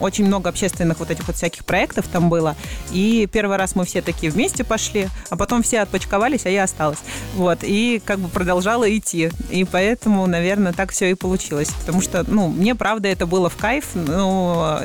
очень 0.00 0.26
много 0.26 0.48
общественных 0.48 0.98
вот 0.98 1.10
этих 1.10 1.26
вот 1.26 1.36
всяких 1.36 1.64
проектов 1.64 2.06
там 2.08 2.28
было. 2.28 2.56
И 2.92 3.28
первый 3.30 3.56
раз 3.56 3.74
мы 3.74 3.84
все 3.84 4.02
такие 4.02 4.32
вместе 4.32 4.64
пошли, 4.64 5.08
а 5.28 5.36
потом 5.36 5.62
все 5.62 5.80
отпочковались, 5.80 6.46
а 6.46 6.50
я 6.50 6.64
осталась. 6.64 6.98
Вот, 7.34 7.58
и 7.62 8.02
как 8.04 8.18
бы 8.18 8.28
продолжала 8.28 8.96
идти. 8.96 9.30
И 9.50 9.64
поэтому, 9.64 10.26
наверное, 10.26 10.72
так 10.72 10.92
все 10.92 11.10
и 11.10 11.14
получилось. 11.14 11.70
Потому 11.80 12.02
что, 12.02 12.24
ну, 12.26 12.48
мне, 12.48 12.74
правда, 12.74 13.08
это 13.08 13.26
было 13.26 13.48
в 13.48 13.56
кайф. 13.56 13.86
Ну, 13.94 14.78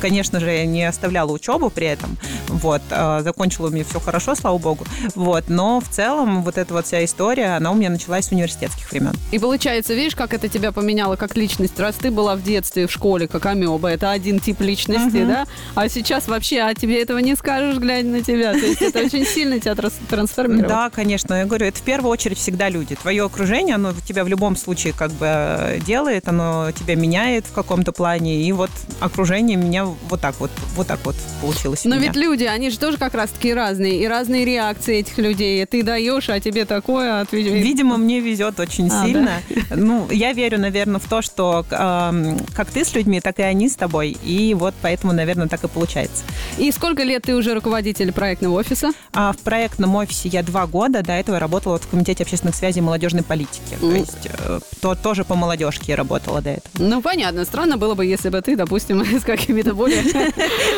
конечно 0.00 0.40
же, 0.40 0.50
я 0.50 0.66
не 0.66 0.84
оставляла 0.84 1.32
учебу 1.32 1.70
при 1.70 1.86
этом. 1.86 2.16
Вот, 2.48 2.82
а, 2.90 3.22
закончила 3.22 3.68
у 3.68 3.70
меня 3.70 3.84
все 3.84 4.00
хорошо, 4.00 4.34
слава 4.34 4.58
богу. 4.58 4.84
Вот, 5.14 5.44
но 5.48 5.80
в 5.80 5.88
целом 5.88 6.42
вот 6.42 6.58
эта 6.58 6.74
вот 6.74 6.86
вся 6.86 7.04
история, 7.04 7.56
она 7.56 7.70
у 7.70 7.74
меня 7.74 7.90
началась 7.90 8.26
с 8.26 8.32
университетских 8.32 8.90
времен. 8.90 9.14
И 9.32 9.38
получается, 9.38 9.94
видишь, 9.94 10.14
как 10.14 10.34
это 10.34 10.48
тебя 10.48 10.72
поменяло 10.72 11.16
как 11.16 11.36
личность? 11.36 11.78
Раз 11.78 11.96
ты 11.96 12.10
была 12.10 12.36
в 12.36 12.42
детстве 12.42 12.86
в 12.86 12.92
школе 12.92 13.28
как 13.28 13.46
амеба, 13.46 13.88
это 13.88 14.09
один 14.10 14.40
тип 14.40 14.60
личности, 14.60 15.18
Мгм. 15.18 15.28
да? 15.28 15.46
А 15.74 15.88
сейчас 15.88 16.28
вообще, 16.28 16.60
а 16.60 16.74
тебе 16.74 17.00
этого 17.02 17.18
не 17.18 17.34
скажешь, 17.36 17.76
глядя 17.78 18.08
на 18.08 18.22
тебя. 18.22 18.52
То 18.52 18.58
есть 18.58 18.82
это 18.82 19.00
очень 19.00 19.24
сильно 19.26 19.58
тебя 19.60 19.74
трансформировало. 20.08 20.68
Да, 20.68 20.90
конечно. 20.90 21.34
Я 21.34 21.44
говорю, 21.46 21.66
это 21.66 21.78
в 21.78 21.82
первую 21.82 22.10
очередь 22.10 22.38
всегда 22.38 22.68
люди. 22.68 22.94
Твое 22.96 23.24
окружение, 23.24 23.74
оно 23.76 23.92
тебя 24.06 24.24
в 24.24 24.28
любом 24.28 24.56
случае 24.56 24.92
как 24.92 25.10
бы 25.12 25.26
э, 25.26 25.78
делает, 25.86 26.28
оно 26.28 26.70
тебя 26.72 26.94
меняет 26.94 27.46
в 27.46 27.52
каком-то 27.52 27.92
плане. 27.92 28.42
И 28.42 28.52
вот 28.52 28.70
окружение 29.00 29.56
меня 29.56 29.84
вот 29.84 30.20
так 30.20 30.34
вот, 30.40 30.50
вот 30.74 30.86
так 30.86 31.00
вот 31.04 31.16
получилось 31.40 31.84
Но 31.84 31.96
ведь 31.96 32.16
люди, 32.16 32.44
они 32.44 32.70
же 32.70 32.78
тоже 32.78 32.96
как 32.98 33.14
раз-таки 33.14 33.52
разные. 33.54 34.02
И 34.02 34.06
разные 34.06 34.44
реакции 34.44 34.98
этих 34.98 35.18
людей. 35.18 35.64
Ты 35.66 35.82
даешь, 35.82 36.28
а 36.28 36.40
тебе 36.40 36.64
такое 36.64 37.20
отвечает. 37.20 37.62
Видимо, 37.64 37.96
мне 37.96 38.20
везет 38.20 38.58
очень 38.60 38.88
А, 38.90 39.04
сильно. 39.04 39.30
Ну, 39.74 40.08
я 40.10 40.32
верю, 40.32 40.58
наверное, 40.58 41.00
в 41.00 41.08
то, 41.08 41.22
что 41.22 41.64
эм, 41.70 42.38
как 42.54 42.70
ты 42.70 42.84
с 42.84 42.94
людьми, 42.94 43.20
так 43.20 43.38
и 43.38 43.42
они 43.42 43.68
с 43.68 43.76
тобой. 43.76 43.99
И 44.08 44.54
вот 44.54 44.74
поэтому, 44.82 45.12
наверное, 45.12 45.48
так 45.48 45.64
и 45.64 45.68
получается. 45.68 46.24
И 46.58 46.70
сколько 46.72 47.02
лет 47.02 47.22
ты 47.22 47.34
уже 47.34 47.54
руководитель 47.54 48.12
проектного 48.12 48.54
офиса? 48.58 48.90
А 49.12 49.32
в 49.32 49.38
проектном 49.38 49.94
офисе 49.96 50.28
я 50.28 50.42
два 50.42 50.66
года. 50.66 51.02
До 51.02 51.12
этого 51.12 51.38
работала 51.38 51.74
вот 51.74 51.82
в 51.82 51.88
Комитете 51.88 52.22
общественных 52.24 52.54
связей 52.54 52.78
и 52.80 52.82
молодежной 52.82 53.22
политики. 53.22 53.76
То 53.80 53.86
Мгм. 53.86 53.96
есть 53.96 54.26
э, 54.26 54.60
то, 54.80 54.94
тоже 54.94 55.24
по 55.24 55.34
молодежке 55.34 55.84
я 55.88 55.96
работала 55.96 56.40
до 56.40 56.50
этого. 56.50 56.70
Ну, 56.78 57.02
понятно. 57.02 57.44
Странно 57.44 57.76
было 57.76 57.94
бы, 57.94 58.04
если 58.06 58.28
бы 58.28 58.40
ты, 58.40 58.56
допустим, 58.56 59.04
с 59.20 59.24
какими-то 59.24 59.74
более... 59.74 60.02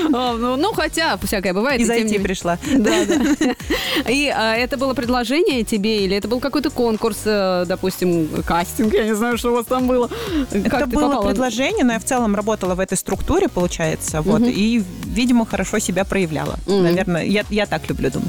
Ну, 0.09 0.57
ну, 0.57 0.73
хотя, 0.73 1.17
всякое 1.23 1.52
бывает. 1.55 1.81
И 1.81 1.85
зайти 1.85 2.19
пришла. 2.19 2.59
Да, 2.76 3.05
да. 3.07 3.55
И 4.11 4.29
а, 4.29 4.55
это 4.55 4.76
было 4.76 4.95
предложение 4.95 5.64
тебе, 5.64 6.05
или 6.05 6.17
это 6.17 6.29
был 6.29 6.41
какой-то 6.41 6.71
конкурс, 6.71 7.19
э, 7.25 7.64
допустим, 7.67 8.29
кастинг, 8.45 8.93
я 8.95 9.05
не 9.05 9.14
знаю, 9.14 9.38
что 9.38 9.50
у 9.50 9.55
вас 9.55 9.67
там 9.67 9.87
было. 9.87 10.11
Это 10.52 10.87
было 10.87 11.23
предложение, 11.23 11.85
но 11.85 11.93
я 11.95 11.99
в 11.99 12.05
целом 12.05 12.35
работала 12.35 12.75
в 12.75 12.81
этой 12.81 12.97
структуре, 12.99 13.12
получается, 13.49 14.23
вот, 14.23 14.42
и, 14.42 14.83
видимо, 15.04 15.45
хорошо 15.47 15.78
себя 15.78 16.04
проявляла. 16.04 16.59
Мгм. 16.66 16.83
Наверное, 16.85 17.25
я, 17.25 17.45
я 17.50 17.66
так 17.66 17.88
люблю 17.88 18.11
думать. 18.11 18.28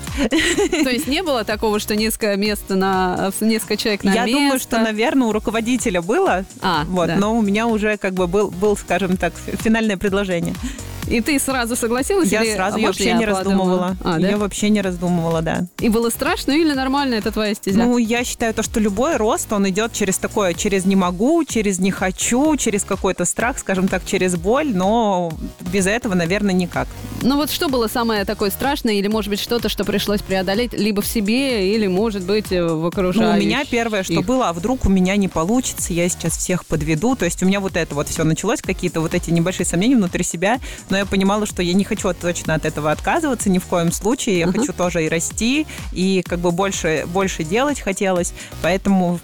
То 0.83 0.89
есть 0.89 1.07
не 1.07 1.23
было 1.23 1.43
такого, 1.43 1.79
что 1.79 1.95
несколько 1.95 2.35
мест 2.35 2.63
на... 2.69 3.31
несколько 3.41 3.77
человек 3.77 4.03
на 4.03 4.13
я 4.13 4.25
место? 4.25 4.39
думаю, 4.39 4.59
что, 4.59 4.79
наверное, 4.79 5.27
у 5.27 5.31
руководителя 5.31 6.01
было, 6.01 6.45
А, 6.61 6.83
вот, 6.85 7.07
да. 7.07 7.15
но 7.15 7.35
у 7.37 7.41
меня 7.41 7.67
уже 7.67 7.97
как 7.97 8.13
бы 8.13 8.27
был, 8.27 8.51
был, 8.51 8.75
скажем 8.77 9.17
так, 9.17 9.33
фи- 9.35 9.55
финальное 9.57 9.97
предложение. 9.97 10.55
И 11.07 11.21
ты 11.21 11.39
сразу 11.39 11.75
согласилась? 11.75 12.31
Я 12.31 12.43
или, 12.43 12.53
сразу 12.53 12.77
я 12.77 12.87
вообще 12.87 13.13
не 13.13 13.25
раздумывала. 13.25 13.97
А, 14.03 14.19
да? 14.19 14.27
Я 14.27 14.37
вообще 14.37 14.69
не 14.69 14.81
раздумывала, 14.81 15.41
да. 15.41 15.65
И 15.79 15.89
было 15.89 16.09
страшно 16.09 16.51
или 16.51 16.73
нормально 16.73 17.15
это 17.15 17.31
твоя 17.31 17.53
стезя? 17.53 17.79
Ну, 17.79 17.97
я 17.97 18.23
считаю 18.23 18.53
то, 18.53 18.63
что 18.63 18.79
любой 18.79 19.17
рост, 19.17 19.51
он 19.51 19.67
идет 19.69 19.93
через 19.93 20.17
такое, 20.17 20.53
через 20.53 20.85
не 20.85 20.95
могу, 20.95 21.43
через 21.45 21.79
не 21.79 21.91
хочу, 21.91 22.55
через 22.57 22.83
какой-то 22.83 23.25
страх, 23.25 23.59
скажем 23.59 23.87
так, 23.87 24.05
через 24.05 24.35
боль, 24.35 24.73
но 24.73 25.31
без 25.71 25.87
этого, 25.87 26.13
наверное, 26.13 26.53
никак. 26.53 26.87
Ну 27.21 27.37
вот 27.37 27.49
что 27.49 27.69
было 27.69 27.87
самое 27.87 28.25
такое 28.25 28.49
страшное, 28.49 28.95
или, 28.95 29.07
может 29.07 29.29
быть, 29.29 29.39
что-то, 29.39 29.69
что 29.69 29.85
пришлось 29.85 30.21
преодолеть 30.21 30.73
либо 30.73 31.01
в 31.01 31.07
себе, 31.07 31.73
или, 31.73 31.87
может 31.87 32.23
быть, 32.23 32.51
э, 32.51 32.63
в 32.63 32.85
окружающих? 32.85 33.33
Ну, 33.33 33.43
у 33.43 33.47
меня 33.47 33.63
первое, 33.69 34.03
что 34.03 34.13
их. 34.13 34.25
было, 34.25 34.49
а 34.49 34.53
вдруг 34.53 34.85
у 34.85 34.89
меня 34.89 35.15
не 35.15 35.27
получится, 35.27 35.93
я 35.93 36.07
сейчас 36.09 36.37
всех 36.37 36.65
подведу. 36.65 37.15
То 37.15 37.25
есть 37.25 37.41
у 37.43 37.45
меня 37.45 37.59
вот 37.59 37.77
это 37.77 37.95
вот 37.95 38.09
все 38.09 38.23
началось, 38.23 38.61
какие-то 38.61 39.01
вот 39.01 39.13
эти 39.13 39.29
небольшие 39.31 39.65
сомнения 39.65 39.95
внутри 39.95 40.23
себя, 40.23 40.59
но 40.89 40.97
я 40.97 41.02
понимала, 41.05 41.45
что 41.45 41.61
я 41.61 41.73
не 41.73 41.83
хочу 41.83 42.11
точно 42.13 42.55
от 42.55 42.65
этого 42.65 42.91
отказываться 42.91 43.49
ни 43.49 43.59
в 43.59 43.65
коем 43.65 43.91
случае. 43.91 44.39
Я 44.39 44.45
Ага. 44.47 44.59
хочу 44.59 44.73
тоже 44.73 45.05
и 45.05 45.09
расти, 45.09 45.65
и 45.91 46.23
как 46.27 46.39
бы 46.39 46.51
больше, 46.51 47.05
больше 47.07 47.43
делать 47.43 47.79
хотелось. 47.79 48.33
Поэтому 48.61 49.19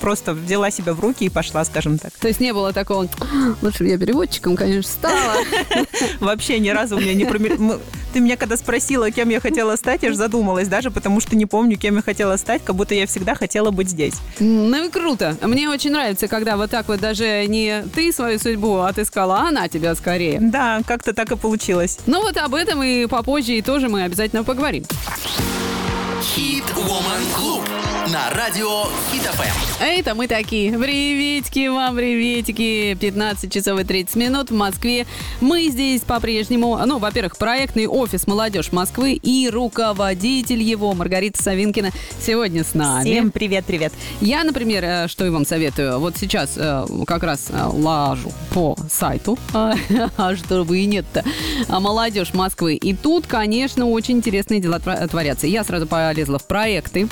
просто 0.00 0.34
взяла 0.34 0.70
себя 0.70 0.94
в 0.94 1.00
руки 1.00 1.24
и 1.24 1.28
пошла, 1.28 1.64
скажем 1.64 1.98
так. 1.98 2.12
То 2.20 2.28
есть 2.28 2.40
не 2.40 2.52
было 2.52 2.72
такого, 2.72 3.08
лучше 3.62 3.84
я 3.84 3.98
переводчиком, 3.98 4.56
конечно, 4.56 4.90
стала. 4.90 5.34
Вообще 6.20 6.58
ни 6.58 6.68
разу 6.70 6.96
у 6.96 7.00
меня 7.00 7.14
не 7.14 7.24
Ты 8.12 8.20
меня 8.20 8.36
когда 8.36 8.56
спросила, 8.56 9.10
кем 9.10 9.28
я 9.28 9.40
хотела 9.40 9.76
стать, 9.76 10.02
я 10.02 10.10
же 10.10 10.16
задумалась, 10.16 10.68
даже 10.68 10.90
потому 10.90 11.20
что 11.20 11.36
не 11.36 11.46
помню, 11.46 11.76
кем 11.78 11.96
я 11.96 12.02
хотела 12.02 12.36
стать, 12.36 12.64
как 12.64 12.74
будто 12.74 12.94
я 12.94 13.06
всегда 13.06 13.34
хотела 13.34 13.70
быть 13.70 13.90
здесь. 13.90 14.14
Ну 14.38 14.86
и 14.86 14.90
круто. 14.90 15.36
Мне 15.42 15.68
очень 15.68 15.92
нравится, 15.92 16.28
когда 16.28 16.56
вот 16.56 16.70
так 16.70 16.88
вот 16.88 17.00
даже 17.00 17.46
не 17.46 17.84
ты 17.94 18.12
свою 18.12 18.38
судьбу 18.38 18.78
отыскала, 18.78 19.38
а 19.40 19.48
она 19.48 19.68
тебя 19.68 19.94
скорее. 19.94 20.38
Да, 20.40 20.80
как-то 20.86 21.07
так 21.12 21.30
и 21.32 21.36
получилось. 21.36 21.98
Ну 22.06 22.22
вот 22.22 22.36
об 22.36 22.54
этом 22.54 22.82
и 22.82 23.06
попозже 23.06 23.52
и 23.52 23.62
тоже 23.62 23.88
мы 23.88 24.02
обязательно 24.02 24.44
поговорим. 24.44 24.84
Хит 26.22 26.64
Woman 26.76 27.22
Club 27.36 27.97
на 28.12 28.30
радио 28.30 28.84
КитФМ. 29.12 29.82
Это 29.82 30.14
мы 30.14 30.28
такие. 30.28 30.72
Приветики 30.72 31.68
вам, 31.68 31.96
приветики. 31.96 32.96
15 32.98 33.52
часов 33.52 33.80
и 33.80 33.84
30 33.84 34.16
минут 34.16 34.50
в 34.50 34.54
Москве. 34.54 35.06
Мы 35.40 35.68
здесь 35.68 36.02
по-прежнему, 36.02 36.78
ну, 36.86 36.98
во-первых, 36.98 37.36
проектный 37.36 37.86
офис 37.86 38.26
«Молодежь 38.26 38.72
Москвы» 38.72 39.12
и 39.12 39.50
руководитель 39.50 40.62
его 40.62 40.94
Маргарита 40.94 41.42
Савинкина 41.42 41.90
сегодня 42.20 42.64
с 42.64 42.74
нами. 42.74 43.10
Всем 43.10 43.30
привет-привет. 43.30 43.92
Я, 44.20 44.42
например, 44.42 44.84
э, 44.84 45.08
что 45.08 45.26
и 45.26 45.30
вам 45.30 45.44
советую, 45.44 45.98
вот 45.98 46.16
сейчас 46.16 46.54
э, 46.56 46.86
как 47.06 47.22
раз 47.22 47.48
э, 47.50 47.62
лажу 47.72 48.32
по 48.54 48.76
сайту, 48.90 49.38
а 49.52 50.36
чтобы 50.36 50.78
и 50.78 50.86
нет-то, 50.86 51.24
а, 51.68 51.80
«Молодежь 51.80 52.32
Москвы». 52.32 52.76
И 52.76 52.94
тут, 52.94 53.26
конечно, 53.26 53.86
очень 53.86 54.16
интересные 54.16 54.60
дела 54.60 54.78
творятся. 54.78 55.46
Я 55.46 55.62
сразу 55.62 55.86
полезла 55.86 56.38
в 56.38 56.46
проекты, 56.46 57.08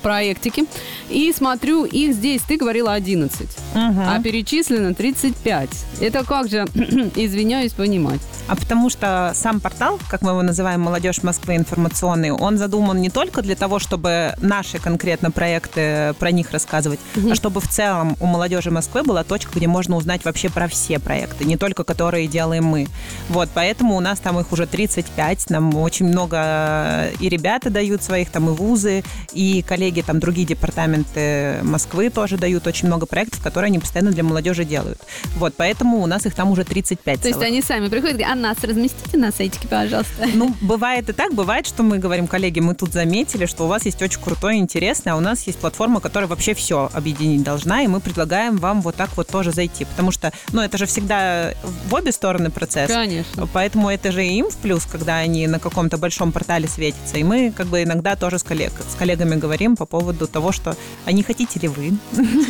проектики. 0.00 0.64
И 1.08 1.32
смотрю, 1.32 1.84
их 1.84 2.14
здесь, 2.14 2.42
ты 2.42 2.56
говорила 2.56 2.92
11, 2.92 3.40
угу. 3.40 3.50
а 3.74 4.20
перечислено 4.22 4.94
35. 4.94 5.70
Это 6.00 6.24
как 6.24 6.48
же, 6.48 6.66
извиняюсь, 7.14 7.72
понимать? 7.72 8.20
А 8.46 8.56
потому 8.56 8.90
что 8.90 9.32
сам 9.34 9.60
портал, 9.60 9.98
как 10.08 10.22
мы 10.22 10.30
его 10.30 10.42
называем, 10.42 10.80
«Молодежь 10.80 11.22
Москвы 11.22 11.56
информационный», 11.56 12.32
он 12.32 12.58
задуман 12.58 13.00
не 13.00 13.10
только 13.10 13.42
для 13.42 13.54
того, 13.54 13.78
чтобы 13.78 14.34
наши 14.40 14.78
конкретно 14.78 15.30
проекты, 15.30 16.14
про 16.18 16.30
них 16.32 16.50
рассказывать, 16.50 16.98
угу. 17.16 17.30
а 17.30 17.34
чтобы 17.34 17.60
в 17.60 17.68
целом 17.68 18.16
у 18.20 18.26
молодежи 18.26 18.70
Москвы 18.70 19.02
была 19.02 19.22
точка, 19.24 19.52
где 19.54 19.66
можно 19.66 19.96
узнать 19.96 20.24
вообще 20.24 20.48
про 20.48 20.66
все 20.68 20.98
проекты, 20.98 21.44
не 21.44 21.56
только 21.56 21.84
которые 21.84 22.26
делаем 22.26 22.64
мы. 22.64 22.88
Вот, 23.28 23.48
поэтому 23.54 23.96
у 23.96 24.00
нас 24.00 24.18
там 24.18 24.38
их 24.40 24.52
уже 24.52 24.66
35, 24.66 25.50
нам 25.50 25.74
очень 25.76 26.06
много 26.06 27.10
и 27.20 27.28
ребята 27.28 27.70
дают 27.70 28.02
своих, 28.02 28.30
там 28.30 28.48
и 28.48 28.52
вузы, 28.52 29.04
и 29.32 29.62
коллеги, 29.90 30.06
там 30.06 30.20
другие 30.20 30.46
департаменты 30.46 31.58
Москвы 31.62 32.10
тоже 32.10 32.36
дают 32.36 32.66
очень 32.66 32.86
много 32.86 33.06
проектов, 33.06 33.42
которые 33.42 33.68
они 33.68 33.78
постоянно 33.78 34.12
для 34.12 34.22
молодежи 34.22 34.64
делают. 34.64 35.00
Вот, 35.36 35.54
поэтому 35.56 36.00
у 36.00 36.06
нас 36.06 36.26
их 36.26 36.34
там 36.34 36.50
уже 36.52 36.64
35 36.64 37.16
То 37.16 37.22
целых. 37.22 37.36
есть 37.36 37.50
они 37.50 37.62
сами 37.62 37.88
приходят, 37.88 38.20
а 38.24 38.34
нас 38.34 38.58
разместите 38.62 39.18
на 39.18 39.32
сайтике, 39.32 39.66
пожалуйста. 39.66 40.28
Ну, 40.34 40.54
бывает 40.60 41.08
и 41.08 41.12
так, 41.12 41.34
бывает, 41.34 41.66
что 41.66 41.82
мы 41.82 41.98
говорим, 41.98 42.26
коллеги, 42.26 42.60
мы 42.60 42.74
тут 42.74 42.92
заметили, 42.92 43.46
что 43.46 43.64
у 43.64 43.66
вас 43.66 43.84
есть 43.84 44.00
очень 44.00 44.20
крутое 44.20 44.58
и 44.58 44.60
интересное, 44.60 45.14
а 45.14 45.16
у 45.16 45.20
нас 45.20 45.46
есть 45.46 45.58
платформа, 45.58 46.00
которая 46.00 46.28
вообще 46.28 46.54
все 46.54 46.88
объединить 46.92 47.42
должна, 47.42 47.82
и 47.82 47.88
мы 47.88 48.00
предлагаем 48.00 48.56
вам 48.56 48.80
вот 48.80 48.94
так 48.94 49.10
вот 49.16 49.26
тоже 49.26 49.50
зайти, 49.50 49.84
потому 49.84 50.12
что, 50.12 50.32
ну, 50.52 50.62
это 50.62 50.78
же 50.78 50.86
всегда 50.86 51.52
в 51.88 51.94
обе 51.94 52.12
стороны 52.12 52.50
процесс. 52.50 52.90
Конечно. 52.90 53.48
Поэтому 53.52 53.90
это 53.90 54.12
же 54.12 54.24
им 54.24 54.50
в 54.50 54.56
плюс, 54.56 54.86
когда 54.86 55.16
они 55.16 55.46
на 55.48 55.58
каком-то 55.58 55.98
большом 55.98 56.30
портале 56.30 56.68
светятся, 56.68 57.18
и 57.18 57.24
мы 57.24 57.52
как 57.56 57.66
бы 57.66 57.82
иногда 57.82 58.14
тоже 58.14 58.38
с, 58.38 58.42
коллег, 58.44 58.72
с 58.88 58.94
коллегами 58.94 59.34
говорим 59.34 59.76
по 59.80 59.86
поводу 59.86 60.26
того, 60.26 60.52
что, 60.52 60.76
а 61.06 61.12
не 61.12 61.22
хотите 61.22 61.58
ли 61.58 61.68
вы? 61.68 61.92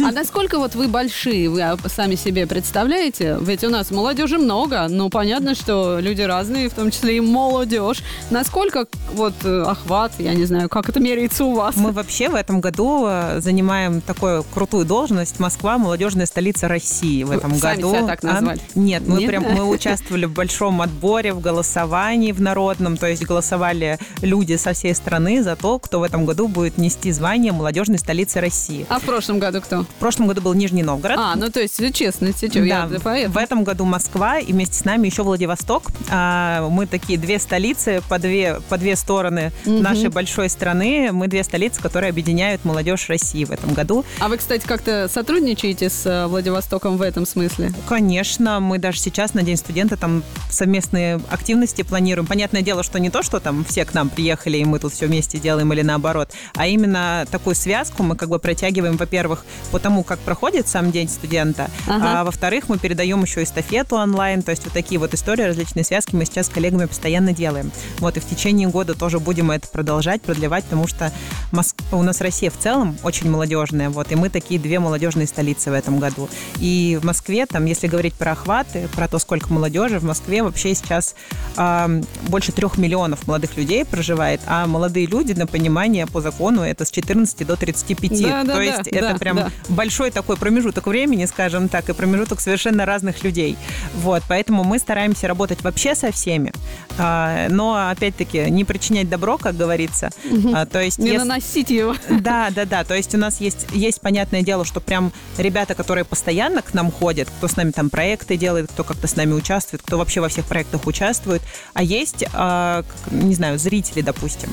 А 0.05 0.11
насколько 0.11 0.59
вот 0.59 0.75
вы 0.75 0.89
большие, 0.89 1.49
вы 1.49 1.63
сами 1.89 2.17
себе 2.17 2.45
представляете? 2.49 3.39
Ведь 3.41 3.63
у 3.63 3.71
нас 3.71 3.93
молодежи 3.93 4.37
много, 4.37 4.89
но 4.89 5.11
понятно, 5.11 5.55
что 5.55 6.01
люди 6.01 6.23
разные, 6.23 6.69
в 6.69 6.75
том 6.75 6.91
числе 6.91 7.19
и 7.19 7.21
молодежь. 7.21 8.03
Насколько 8.31 8.87
вот 9.13 9.35
э, 9.45 9.63
охват, 9.63 10.13
я 10.19 10.35
не 10.35 10.45
знаю, 10.45 10.69
как 10.69 10.89
это 10.89 10.99
меряется 10.99 11.45
у 11.45 11.55
вас? 11.55 11.77
Мы 11.77 11.93
вообще 11.93 12.29
в 12.29 12.35
этом 12.35 12.61
году 12.61 13.07
э, 13.07 13.41
занимаем 13.41 14.01
такую 14.01 14.43
крутую 14.53 14.85
должность 14.85 15.39
Москва 15.39 15.79
молодежная 15.79 16.27
столица 16.27 16.67
России 16.67 17.23
в 17.23 17.31
этом 17.31 17.55
Сами 17.55 17.77
году. 17.77 17.95
Себя 17.95 18.07
так 18.09 18.25
а? 18.25 18.27
назвали? 18.27 18.59
А? 18.59 18.79
Нет, 18.79 19.05
мы 19.07 19.19
Нет? 19.21 19.29
прям 19.29 19.45
мы 19.45 19.65
участвовали 19.69 20.25
в 20.25 20.33
большом 20.33 20.83
отборе, 20.83 21.33
в 21.33 21.41
голосовании 21.41 22.33
в 22.33 22.41
народном, 22.41 22.97
то 22.97 23.07
есть 23.07 23.25
голосовали 23.25 24.01
люди 24.21 24.57
со 24.57 24.73
всей 24.73 24.97
страны 24.97 25.45
за 25.45 25.55
то, 25.55 25.79
кто 25.79 26.01
в 26.01 26.03
этом 26.03 26.27
году 26.27 26.49
будет 26.49 26.77
нести 26.77 27.13
звание 27.21 27.53
молодежной 27.53 27.99
столицы 27.99 28.41
России. 28.41 28.87
А 28.89 28.99
в 28.99 29.03
прошлом 29.03 29.39
году 29.39 29.61
кто? 29.61 29.83
В 29.83 29.87
прошлом 29.99 30.27
году 30.27 30.41
был 30.41 30.55
Нижний 30.55 30.83
Новгород. 30.83 31.19
А, 31.21 31.37
ну 31.37 31.51
то 31.51 31.61
есть 31.61 31.79
честно, 31.95 32.33
сейчас 32.33 32.67
да, 33.03 33.15
я 33.15 33.29
в 33.29 33.37
этом 33.37 33.63
году 33.63 33.85
Москва 33.85 34.39
и 34.39 34.53
вместе 34.55 34.79
с 34.79 34.87
нами 34.87 35.09
еще 35.09 35.23
Владивосток. 35.23 35.89
А, 36.11 36.67
мы 36.71 36.87
такие 36.87 37.19
две 37.19 37.39
столицы 37.39 38.03
по 38.09 38.19
две, 38.19 38.61
по 38.71 38.79
две 38.79 38.97
стороны 38.97 39.53
угу. 39.67 39.81
нашей 39.81 40.09
большой 40.09 40.49
страны. 40.49 41.11
Мы 41.13 41.29
две 41.29 41.45
столицы, 41.45 41.83
которые 41.83 42.09
объединяют 42.09 42.65
молодежь 42.65 43.11
России 43.11 43.45
в 43.45 43.51
этом 43.51 43.75
году. 43.75 44.03
А 44.19 44.29
вы, 44.29 44.39
кстати, 44.39 44.67
как-то 44.67 45.07
сотрудничаете 45.13 45.91
с 45.91 46.07
э, 46.07 46.27
Владивостоком 46.27 46.97
в 46.97 47.03
этом 47.03 47.27
смысле? 47.27 47.71
Конечно, 47.87 48.61
мы 48.61 48.79
даже 48.79 48.99
сейчас 48.99 49.35
на 49.35 49.43
День 49.43 49.59
студента 49.59 49.99
там 49.99 50.23
совместные 50.49 51.21
активности 51.29 51.83
планируем. 51.83 52.27
Понятное 52.27 52.63
дело, 52.63 52.83
что 52.83 52.99
не 52.99 53.11
то, 53.11 53.23
что 53.23 53.41
там 53.41 53.67
все 53.67 53.85
к 53.85 53.93
нам 53.93 54.09
приехали, 54.09 54.57
и 54.57 54.65
мы 54.65 54.79
тут 54.79 54.95
все 54.95 55.07
вместе 55.07 55.39
делаем 55.39 55.71
или 55.75 55.83
наоборот, 55.83 56.31
а 56.55 56.67
именно 56.67 57.10
такую 57.31 57.55
связку 57.55 58.03
мы 58.03 58.17
как 58.17 58.29
бы 58.29 58.39
протягиваем, 58.39 58.97
во-первых, 58.97 59.45
по 59.71 59.79
тому, 59.79 60.03
как 60.03 60.19
проходит 60.21 60.69
сам 60.69 60.91
День 60.91 61.09
студента, 61.09 61.71
ага. 61.87 62.21
а 62.21 62.25
во-вторых, 62.25 62.69
мы 62.69 62.79
передаем 62.79 63.23
еще 63.23 63.43
эстафету 63.43 63.97
онлайн, 63.97 64.43
то 64.43 64.51
есть 64.51 64.65
вот 64.65 64.73
такие 64.73 64.99
вот 64.99 65.15
истории, 65.15 65.43
различные 65.43 65.85
связки 65.85 66.15
мы 66.15 66.25
сейчас 66.25 66.47
с 66.47 66.49
коллегами 66.49 66.87
постоянно 66.87 67.33
делаем. 67.33 67.71
Вот, 67.99 68.17
и 68.17 68.21
в 68.21 68.27
течение 68.27 68.69
года 68.69 68.95
тоже 68.95 69.19
будем 69.19 69.51
это 69.51 69.69
продолжать, 69.69 70.23
продлевать, 70.23 70.65
потому 70.65 70.87
что 70.87 71.13
Моск... 71.53 71.77
у 71.93 72.03
нас 72.03 72.21
Россия 72.21 72.51
в 72.51 72.59
целом 72.59 72.97
очень 73.03 73.31
молодежная, 73.31 73.91
вот, 73.91 74.11
и 74.13 74.15
мы 74.15 74.31
такие 74.31 74.59
две 74.61 74.79
молодежные 74.79 75.27
столицы 75.27 75.71
в 75.71 75.75
этом 75.75 75.99
году. 75.99 76.29
И 76.59 76.99
в 77.01 77.05
Москве, 77.05 77.47
там, 77.47 77.65
если 77.65 77.87
говорить 77.87 78.15
про 78.15 78.33
охваты, 78.33 78.89
про 78.95 79.09
то, 79.09 79.19
сколько 79.19 79.53
молодежи, 79.53 79.99
в 79.99 80.05
Москве 80.05 80.43
вообще 80.43 80.75
сейчас 80.75 81.15
э, 81.57 82.03
больше 82.29 82.53
трех 82.53 82.79
миллионов 82.79 83.27
молодых 83.27 83.57
людей 83.57 83.85
проживает, 83.85 84.41
а 84.47 84.67
молодые 84.67 85.07
люди, 85.07 85.33
на 85.33 85.47
понимание, 85.47 86.07
по 86.07 86.21
закону, 86.21 86.63
это 86.63 86.85
с 86.85 86.91
14 87.01 87.47
до 87.47 87.57
35. 87.57 88.23
Да, 88.23 88.45
да, 88.45 88.55
то 88.55 88.61
есть 88.61 88.91
да, 88.91 88.99
это 88.99 89.13
да, 89.13 89.19
прям 89.19 89.37
да. 89.37 89.51
большой 89.69 90.11
такой 90.11 90.37
промежуток 90.37 90.87
времени, 90.87 91.25
скажем 91.25 91.69
так, 91.69 91.89
и 91.89 91.93
промежуток 91.93 92.41
совершенно 92.41 92.87
разных 92.87 93.25
людей. 93.25 93.57
Вот, 93.95 94.23
поэтому 94.29 94.65
мы 94.65 94.79
стараемся 94.79 95.29
работать 95.29 95.63
вообще 95.63 95.95
со 95.95 96.13
всеми, 96.13 96.53
а, 96.99 97.49
но, 97.49 97.91
опять-таки, 97.91 98.51
не 98.51 98.65
причинять 98.65 99.09
добро, 99.09 99.39
как 99.39 99.57
говорится. 99.57 100.11
Угу. 100.31 100.67
То 100.71 100.81
есть, 100.81 100.99
не 100.99 101.07
если... 101.07 101.19
наносить 101.19 101.71
его. 101.71 101.95
Да, 102.21 102.51
да, 102.51 102.67
да. 102.67 102.85
То 102.85 102.95
есть 102.95 103.15
у 103.15 103.19
нас 103.19 103.41
есть, 103.41 103.67
есть 103.73 104.01
понятное 104.01 104.43
дело, 104.43 104.65
что 104.65 104.81
прям 104.81 105.13
ребята, 105.39 105.75
которые 105.75 106.05
постоянно 106.05 106.61
к 106.61 106.75
нам 106.75 106.91
ходят, 106.91 107.29
кто 107.39 107.49
с 107.49 107.57
нами 107.57 107.71
там 107.71 107.89
проекты 107.89 108.37
делает, 108.37 108.71
кто 108.71 108.85
как-то 108.85 109.07
с 109.07 109.17
нами 109.17 109.33
участвует, 109.33 109.83
кто 109.83 109.97
вообще 109.97 110.21
во 110.21 110.29
всех 110.29 110.45
проектах 110.45 110.87
участвует, 110.87 111.41
а 111.73 111.83
есть, 111.83 112.25
а, 112.35 112.85
не 113.11 113.35
знаю, 113.35 113.59
зрители, 113.59 114.03
допустим, 114.03 114.51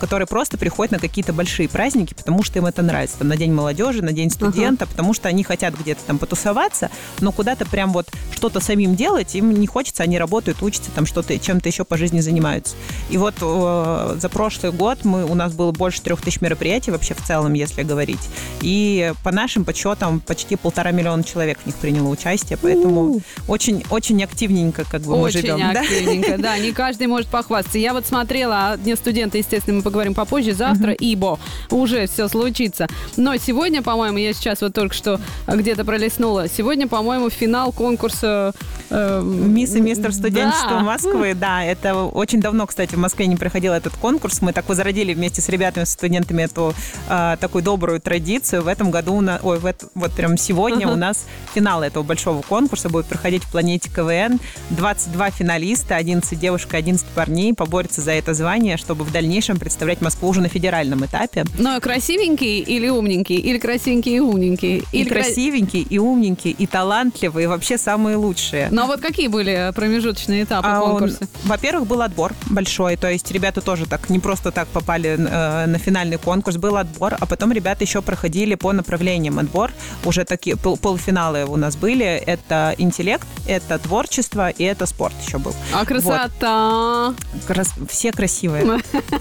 которые 0.00 0.26
просто 0.26 0.56
приходят 0.56 0.92
на 0.92 0.98
какие-то 0.98 1.32
большие 1.32 1.68
праздники, 1.72 2.14
потому 2.14 2.42
что 2.42 2.58
им 2.58 2.66
это 2.66 2.82
нравится. 2.82 3.18
Там, 3.18 3.28
на 3.28 3.36
День 3.36 3.52
молодежи, 3.52 4.02
на 4.02 4.12
День 4.12 4.30
студента, 4.30 4.84
uh-huh. 4.84 4.88
потому 4.88 5.14
что 5.14 5.28
они 5.28 5.42
хотят 5.44 5.78
где-то 5.78 6.02
там 6.06 6.18
потусоваться, 6.18 6.90
но 7.20 7.32
куда-то 7.32 7.66
прям 7.66 7.92
вот 7.92 8.08
что-то 8.32 8.60
самим 8.60 8.94
делать 8.94 9.34
им 9.34 9.52
не 9.52 9.66
хочется, 9.66 10.02
они 10.02 10.18
работают, 10.18 10.62
учатся, 10.62 10.90
там 10.90 11.06
что-то, 11.06 11.38
чем-то 11.38 11.68
еще 11.68 11.84
по 11.84 11.96
жизни 11.96 12.20
занимаются. 12.20 12.76
И 13.10 13.16
вот 13.16 13.34
э, 13.40 14.16
за 14.18 14.28
прошлый 14.28 14.72
год 14.72 15.04
мы, 15.04 15.24
у 15.24 15.34
нас 15.34 15.52
было 15.52 15.72
больше 15.72 16.02
трех 16.02 16.20
тысяч 16.22 16.40
мероприятий 16.40 16.90
вообще 16.90 17.14
в 17.14 17.22
целом, 17.22 17.52
если 17.54 17.82
говорить. 17.82 18.20
И 18.60 19.12
по 19.24 19.32
нашим 19.32 19.64
подсчетам 19.64 20.20
почти 20.20 20.56
полтора 20.56 20.90
миллиона 20.90 21.24
человек 21.24 21.58
в 21.60 21.66
них 21.66 21.76
приняло 21.76 22.08
участие, 22.08 22.58
поэтому 22.60 23.20
очень, 23.48 23.84
очень 23.90 24.22
активненько 24.22 24.84
как 24.84 25.02
бы 25.02 25.14
очень 25.14 25.22
мы 25.22 25.30
живем. 25.30 25.54
Очень 25.54 25.78
активненько, 25.78 26.36
да? 26.36 26.42
да, 26.42 26.58
не 26.58 26.72
каждый 26.72 27.06
может 27.06 27.28
похвастаться. 27.28 27.78
Я 27.78 27.92
вот 27.92 28.06
смотрела, 28.06 28.72
о 28.72 28.76
Дне 28.76 28.96
студента, 28.96 29.38
естественно, 29.38 29.78
мы 29.78 29.82
поговорим 29.82 30.14
попозже, 30.14 30.52
завтра, 30.52 30.92
uh-huh. 30.92 30.96
ибо 31.00 31.38
уже 31.70 32.06
все 32.06 32.28
случится. 32.28 32.86
Но 33.16 33.36
сегодня, 33.36 33.82
по-моему, 33.82 34.18
я 34.18 34.32
сейчас 34.32 34.60
вот 34.60 34.74
только 34.74 34.94
что 34.94 35.20
где-то 35.46 35.84
пролистнула, 35.84 36.48
сегодня, 36.48 36.88
по-моему, 36.88 37.30
финал 37.30 37.72
конкурса... 37.72 38.52
Э, 38.90 39.22
Мисс 39.22 39.74
и 39.74 39.80
мистер 39.80 40.12
студенчества 40.12 40.70
да. 40.70 40.80
Москвы, 40.80 41.34
да, 41.38 41.64
это 41.64 41.94
очень 41.94 42.40
давно, 42.40 42.66
кстати, 42.66 42.94
в 42.94 42.98
Москве 42.98 43.26
не 43.26 43.36
проходил 43.36 43.72
этот 43.72 43.94
конкурс, 43.96 44.42
мы 44.42 44.52
так 44.52 44.68
возродили 44.68 45.14
вместе 45.14 45.40
с 45.40 45.48
ребятами, 45.48 45.84
с 45.84 45.90
студентами 45.90 46.42
эту 46.42 46.74
э, 47.08 47.36
такую 47.40 47.62
добрую 47.62 48.00
традицию. 48.00 48.62
В 48.62 48.68
этом 48.68 48.90
году, 48.90 49.20
на, 49.20 49.38
ой, 49.42 49.58
в 49.58 49.66
это, 49.66 49.86
вот 49.94 50.12
прям 50.12 50.36
сегодня 50.36 50.86
uh-huh. 50.86 50.92
у 50.92 50.96
нас 50.96 51.26
финал 51.54 51.82
этого 51.82 52.02
большого 52.02 52.42
конкурса 52.42 52.88
будет 52.88 53.06
проходить 53.06 53.44
в 53.44 53.50
планете 53.50 53.90
КВН. 53.90 54.40
22 54.70 55.30
финалиста, 55.30 55.96
11 55.96 56.38
девушек, 56.38 56.74
11 56.74 57.06
парней 57.08 57.54
поборются 57.54 58.00
за 58.00 58.12
это 58.12 58.34
звание, 58.34 58.76
чтобы 58.76 59.04
в 59.04 59.12
дальнейшем 59.12 59.58
представлять 59.58 60.00
Москву 60.00 60.28
уже 60.28 60.40
на 60.40 60.48
федеральном 60.48 61.04
этапе. 61.04 61.44
Но 61.58 61.80
красивенький 61.80 62.60
или 62.60 62.88
умненький? 62.88 63.36
Или 63.36 63.58
красивенький 63.58 64.16
и 64.16 64.20
умненький? 64.20 64.84
Или 64.92 65.04
и 65.04 65.08
красивенький, 65.08 65.82
и 65.82 65.98
умненький, 65.98 66.50
и 66.50 66.66
талантливый, 66.66 67.44
и 67.44 67.46
вообще 67.46 67.76
самые 67.78 68.16
лучшие. 68.16 68.68
Ну 68.70 68.82
а 68.82 68.86
вот 68.86 69.00
какие 69.00 69.28
были 69.28 69.70
промежуточные 69.74 70.44
этапы 70.44 70.68
а 70.68 70.80
конкурса? 70.80 71.18
Он, 71.20 71.28
во-первых, 71.44 71.86
был 71.86 72.02
отбор 72.02 72.34
большой, 72.50 72.96
то 72.96 73.10
есть 73.10 73.30
ребята 73.30 73.60
тоже 73.60 73.86
так 73.86 74.08
не 74.08 74.18
просто 74.18 74.50
так 74.50 74.68
попали 74.68 75.10
э, 75.18 75.66
на 75.66 75.78
финальный 75.78 76.18
конкурс, 76.18 76.56
был 76.56 76.76
отбор, 76.76 77.16
а 77.18 77.26
потом 77.26 77.52
ребята 77.52 77.84
еще 77.84 78.00
проходили 78.00 78.54
по 78.54 78.72
направлениям 78.72 79.38
отбор, 79.38 79.72
уже 80.04 80.24
такие 80.24 80.56
пол 80.56 80.76
полуфиналы 80.76 81.44
у 81.44 81.56
нас 81.56 81.76
были, 81.76 82.06
это 82.06 82.74
интеллект, 82.78 83.26
это 83.46 83.78
творчество 83.78 84.48
и 84.48 84.64
это 84.64 84.86
спорт 84.86 85.14
еще 85.24 85.38
был. 85.38 85.54
А 85.74 85.84
красота? 85.84 87.08
Вот. 87.08 87.44
Крас... 87.46 87.70
Все 87.88 88.12
красивые. 88.12 88.80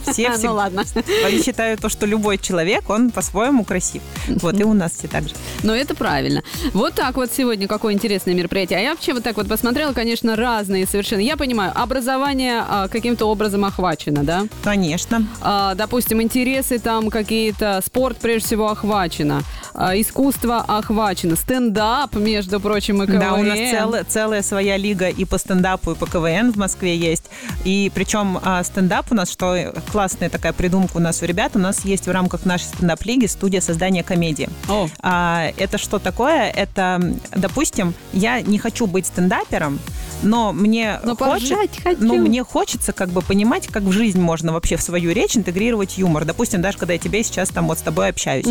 Все, 0.10 0.32
все. 0.38 0.48
Ну 0.48 0.56
ладно. 0.56 0.84
Я 1.30 1.44
считаю 1.44 1.78
то, 1.78 1.90
что 1.90 2.06
любой 2.06 2.21
любой 2.22 2.38
человек, 2.38 2.88
он 2.88 3.10
по-своему 3.10 3.64
красив. 3.64 4.04
Вот, 4.28 4.60
и 4.60 4.64
у 4.64 4.74
нас 4.74 4.92
все 4.92 5.08
так 5.08 5.24
же. 5.24 5.34
Но 5.64 5.74
это 5.74 5.96
правильно. 5.96 6.44
Вот 6.72 6.94
так 6.94 7.16
вот 7.16 7.32
сегодня 7.36 7.68
какое 7.68 7.94
интересное 7.94 8.36
мероприятие. 8.36 8.78
А 8.78 8.82
я 8.82 8.92
вообще 8.92 9.14
вот 9.14 9.24
так 9.24 9.38
вот 9.38 9.50
посмотрела, 9.50 9.92
конечно, 9.94 10.36
разные 10.36 10.86
совершенно. 10.86 11.22
Я 11.22 11.36
понимаю, 11.36 11.72
образование 11.74 12.64
а, 12.68 12.88
каким-то 12.88 13.26
образом 13.26 13.66
охвачено, 13.66 14.24
да? 14.24 14.46
Конечно. 14.64 15.26
А, 15.42 15.74
допустим, 15.74 16.22
интересы 16.22 16.78
там 16.78 17.10
какие-то, 17.10 17.82
спорт 17.84 18.18
прежде 18.18 18.46
всего 18.46 18.70
охвачено, 18.70 19.42
а, 19.74 20.00
искусство 20.00 20.64
охвачено, 20.68 21.36
стендап, 21.36 22.16
между 22.16 22.60
прочим, 22.60 23.02
и 23.02 23.08
КВН. 23.08 23.20
Да, 23.20 23.34
у 23.34 23.42
нас 23.42 23.58
целая, 23.58 24.04
целая 24.04 24.42
своя 24.44 24.78
лига 24.78 25.10
и 25.10 25.26
по 25.26 25.40
стендапу, 25.40 25.94
и 25.94 25.96
по 25.96 26.06
КВН 26.06 26.52
в 26.52 26.58
Москве 26.58 26.96
есть. 26.96 27.26
И 27.64 27.92
причем 27.96 28.38
а, 28.44 28.64
стендап 28.64 29.12
у 29.12 29.16
нас, 29.16 29.32
что 29.32 29.74
классная 29.92 30.30
такая 30.30 30.54
придумка 30.54 30.98
у 30.98 31.00
нас 31.00 31.24
у 31.24 31.26
ребят, 31.26 31.56
у 31.56 31.60
нас 31.60 31.84
есть 31.84 32.08
в 32.12 32.14
рамках 32.14 32.46
нашей 32.46 32.66
стендап-лиги 32.66 33.26
студия 33.26 33.62
создания 33.62 34.04
комедии. 34.04 34.50
О. 34.68 34.90
А, 35.02 35.50
это 35.56 35.78
что 35.78 35.98
такое? 35.98 36.50
Это, 36.50 37.00
допустим, 37.34 37.94
я 38.12 38.42
не 38.42 38.58
хочу 38.60 38.86
быть 38.86 39.06
стендапером, 39.06 39.80
но 40.24 40.52
мне 40.52 41.00
Но 41.06 41.16
хочет- 41.16 41.58
хочу. 41.82 41.98
ну, 42.00 42.18
мне 42.18 42.44
хочется 42.44 42.92
как 42.92 43.10
бы 43.10 43.22
понимать, 43.22 43.68
как 43.68 43.84
в 43.84 43.92
жизнь 43.94 44.20
можно 44.20 44.52
вообще 44.52 44.76
в 44.76 44.82
свою 44.82 45.14
речь 45.14 45.38
интегрировать 45.38 45.98
юмор. 45.98 46.26
Допустим, 46.26 46.62
даже 46.62 46.78
когда 46.78 46.94
я 46.94 47.00
тебе 47.00 47.24
сейчас 47.24 47.48
там 47.50 47.68
вот 47.68 47.80
с 47.80 47.82
тобой 47.82 48.10
общаюсь. 48.10 48.46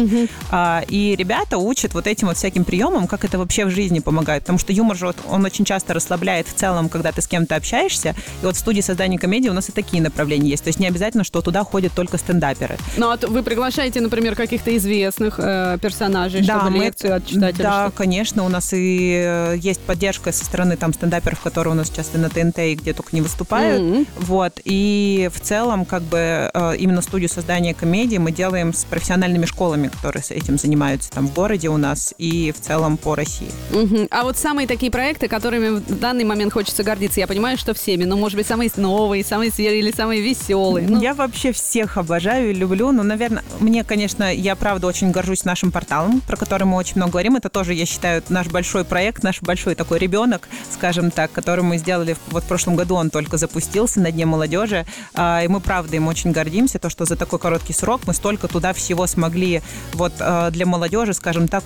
А, 0.51 0.83
и 0.89 1.15
ребята 1.17 1.59
учат 1.59 1.93
вот 1.93 2.07
этим 2.07 2.29
вот 2.29 2.39
всяким 2.39 2.65
приемам, 2.65 3.07
как 3.07 3.25
это 3.27 3.39
вообще 3.39 3.67
в 3.67 3.71
жизни 3.71 3.99
помогает. 4.01 4.43
Потому 4.45 4.59
что 4.59 4.73
юмор 4.73 4.97
же, 4.97 5.07
вот, 5.07 5.17
он 5.29 5.45
очень 5.45 5.67
часто 5.67 5.93
расслабляет 5.93 6.49
в 6.49 6.55
целом, 6.55 6.89
когда 6.89 7.13
ты 7.13 7.21
с 7.21 7.29
кем-то 7.29 7.57
общаешься. 7.57 8.15
И 8.43 8.47
вот 8.47 8.57
в 8.57 8.59
студии 8.59 8.81
создания 8.81 9.19
комедии 9.19 9.51
у 9.51 9.53
нас 9.53 9.69
и 9.69 9.73
такие 9.73 10.03
направления 10.03 10.49
есть. 10.49 10.65
То 10.65 10.69
есть 10.69 10.81
не 10.81 10.87
обязательно, 10.89 11.25
что 11.25 11.43
туда 11.43 11.63
ходят 11.63 11.93
только 11.93 12.17
стендаперы. 12.17 12.79
Ну, 12.97 13.11
а 13.11 13.19
вы 13.29 13.43
приглашаете, 13.51 14.01
например, 14.01 14.37
каких-то 14.37 14.77
известных 14.77 15.35
э, 15.39 15.77
персонажей, 15.83 16.45
чтобы 16.45 16.71
мы- 16.71 16.85
лекцию 16.85 17.17
отчитать? 17.17 17.57
Да, 17.57 17.89
что? 17.89 17.97
конечно, 17.97 18.45
у 18.45 18.49
нас 18.49 18.73
и 18.73 19.21
э, 19.27 19.57
есть 19.59 19.81
поддержка 19.81 20.31
со 20.31 20.45
стороны 20.45 20.77
там 20.77 20.95
стендаперов, 20.95 21.41
которые 21.41 21.73
у 21.73 21.77
нас 21.77 21.91
часто 21.91 22.19
на 22.19 22.29
ТНТ 22.29 22.59
и 22.61 22.75
где 22.77 22.93
только 22.93 23.09
не 23.11 23.23
выступают. 23.23 23.83
Мгм. 23.83 24.07
Вот. 24.19 24.61
И 24.65 25.29
в 25.35 25.41
целом, 25.41 25.85
как 25.85 26.03
бы, 26.03 26.49
э, 26.55 26.77
именно 26.79 27.03
студию 27.03 27.29
создания 27.29 27.75
комедии 27.75 28.19
мы 28.19 28.31
делаем 28.31 28.73
с 28.73 28.85
профессиональными 28.85 29.47
школами, 29.47 29.89
которые 29.89 30.23
с 30.23 30.31
этим 30.31 30.57
занимаются 30.57 31.11
там 31.11 31.27
в 31.27 31.35
городе 31.35 31.71
у 31.71 31.77
нас 31.77 32.15
и 32.19 32.53
в 32.57 32.61
целом 32.65 32.99
по 32.99 33.17
России. 33.17 33.51
Мгм. 33.73 34.07
А 34.13 34.23
вот 34.23 34.37
самые 34.37 34.69
такие 34.69 34.93
проекты, 34.93 35.27
которыми 35.27 35.81
в 35.81 35.99
данный 35.99 36.23
момент 36.23 36.53
хочется 36.53 36.85
гордиться, 36.85 37.19
я 37.19 37.27
понимаю, 37.27 37.59
что 37.59 37.75
всеми, 37.75 38.05
но, 38.05 38.17
может 38.17 38.37
быть, 38.37 38.47
самые 38.47 38.71
новые, 38.77 39.25
самые 39.25 39.51
свежие 39.51 39.81
или 39.81 39.91
самые 39.91 40.21
веселые. 40.21 40.87
Ну, 40.89 41.01
Я 41.01 41.15
вообще 41.15 41.51
всех 41.51 41.97
обожаю 41.97 42.53
и 42.53 42.55
люблю. 42.55 42.93
Ну, 42.93 43.03
наверное, 43.03 43.40
мне, 43.61 43.85
конечно, 43.85 44.33
я 44.35 44.57
правда 44.57 44.87
очень 44.87 45.11
горжусь 45.11 45.45
нашим 45.45 45.71
порталом, 45.73 46.21
про 46.21 46.37
который 46.37 46.65
мы 46.65 46.77
очень 46.77 46.97
много 46.97 47.13
говорим. 47.13 47.37
Это 47.37 47.49
тоже, 47.49 47.75
я 47.75 47.87
считаю, 47.87 48.23
наш 48.29 48.49
большой 48.49 48.85
проект, 48.85 49.23
наш 49.23 49.43
большой 49.43 49.75
такой 49.75 49.99
ребенок, 49.99 50.49
скажем 50.73 51.11
так, 51.11 51.33
который 51.33 51.65
мы 51.65 51.79
сделали 51.79 52.17
вот 52.31 52.45
в 52.45 52.47
прошлом 52.47 52.77
году. 52.77 52.95
Он 52.97 53.11
только 53.11 53.37
запустился 53.37 54.01
на 54.01 54.11
Дне 54.11 54.27
молодежи. 54.27 54.87
А, 55.15 55.43
И 55.43 55.49
мы, 55.49 55.61
правда, 55.61 55.97
им 55.97 56.09
очень 56.09 56.33
гордимся, 56.33 56.79
то, 56.79 56.91
что 56.91 57.05
за 57.05 57.17
такой 57.17 57.39
короткий 57.39 57.73
срок 57.73 58.03
мы 58.07 58.15
столько 58.15 58.49
туда 58.49 58.73
всего 58.73 59.07
смогли 59.07 59.63
вот 59.95 60.13
а, 60.21 60.51
для 60.51 60.67
молодежи, 60.67 61.15
скажем 61.15 61.49
так, 61.49 61.65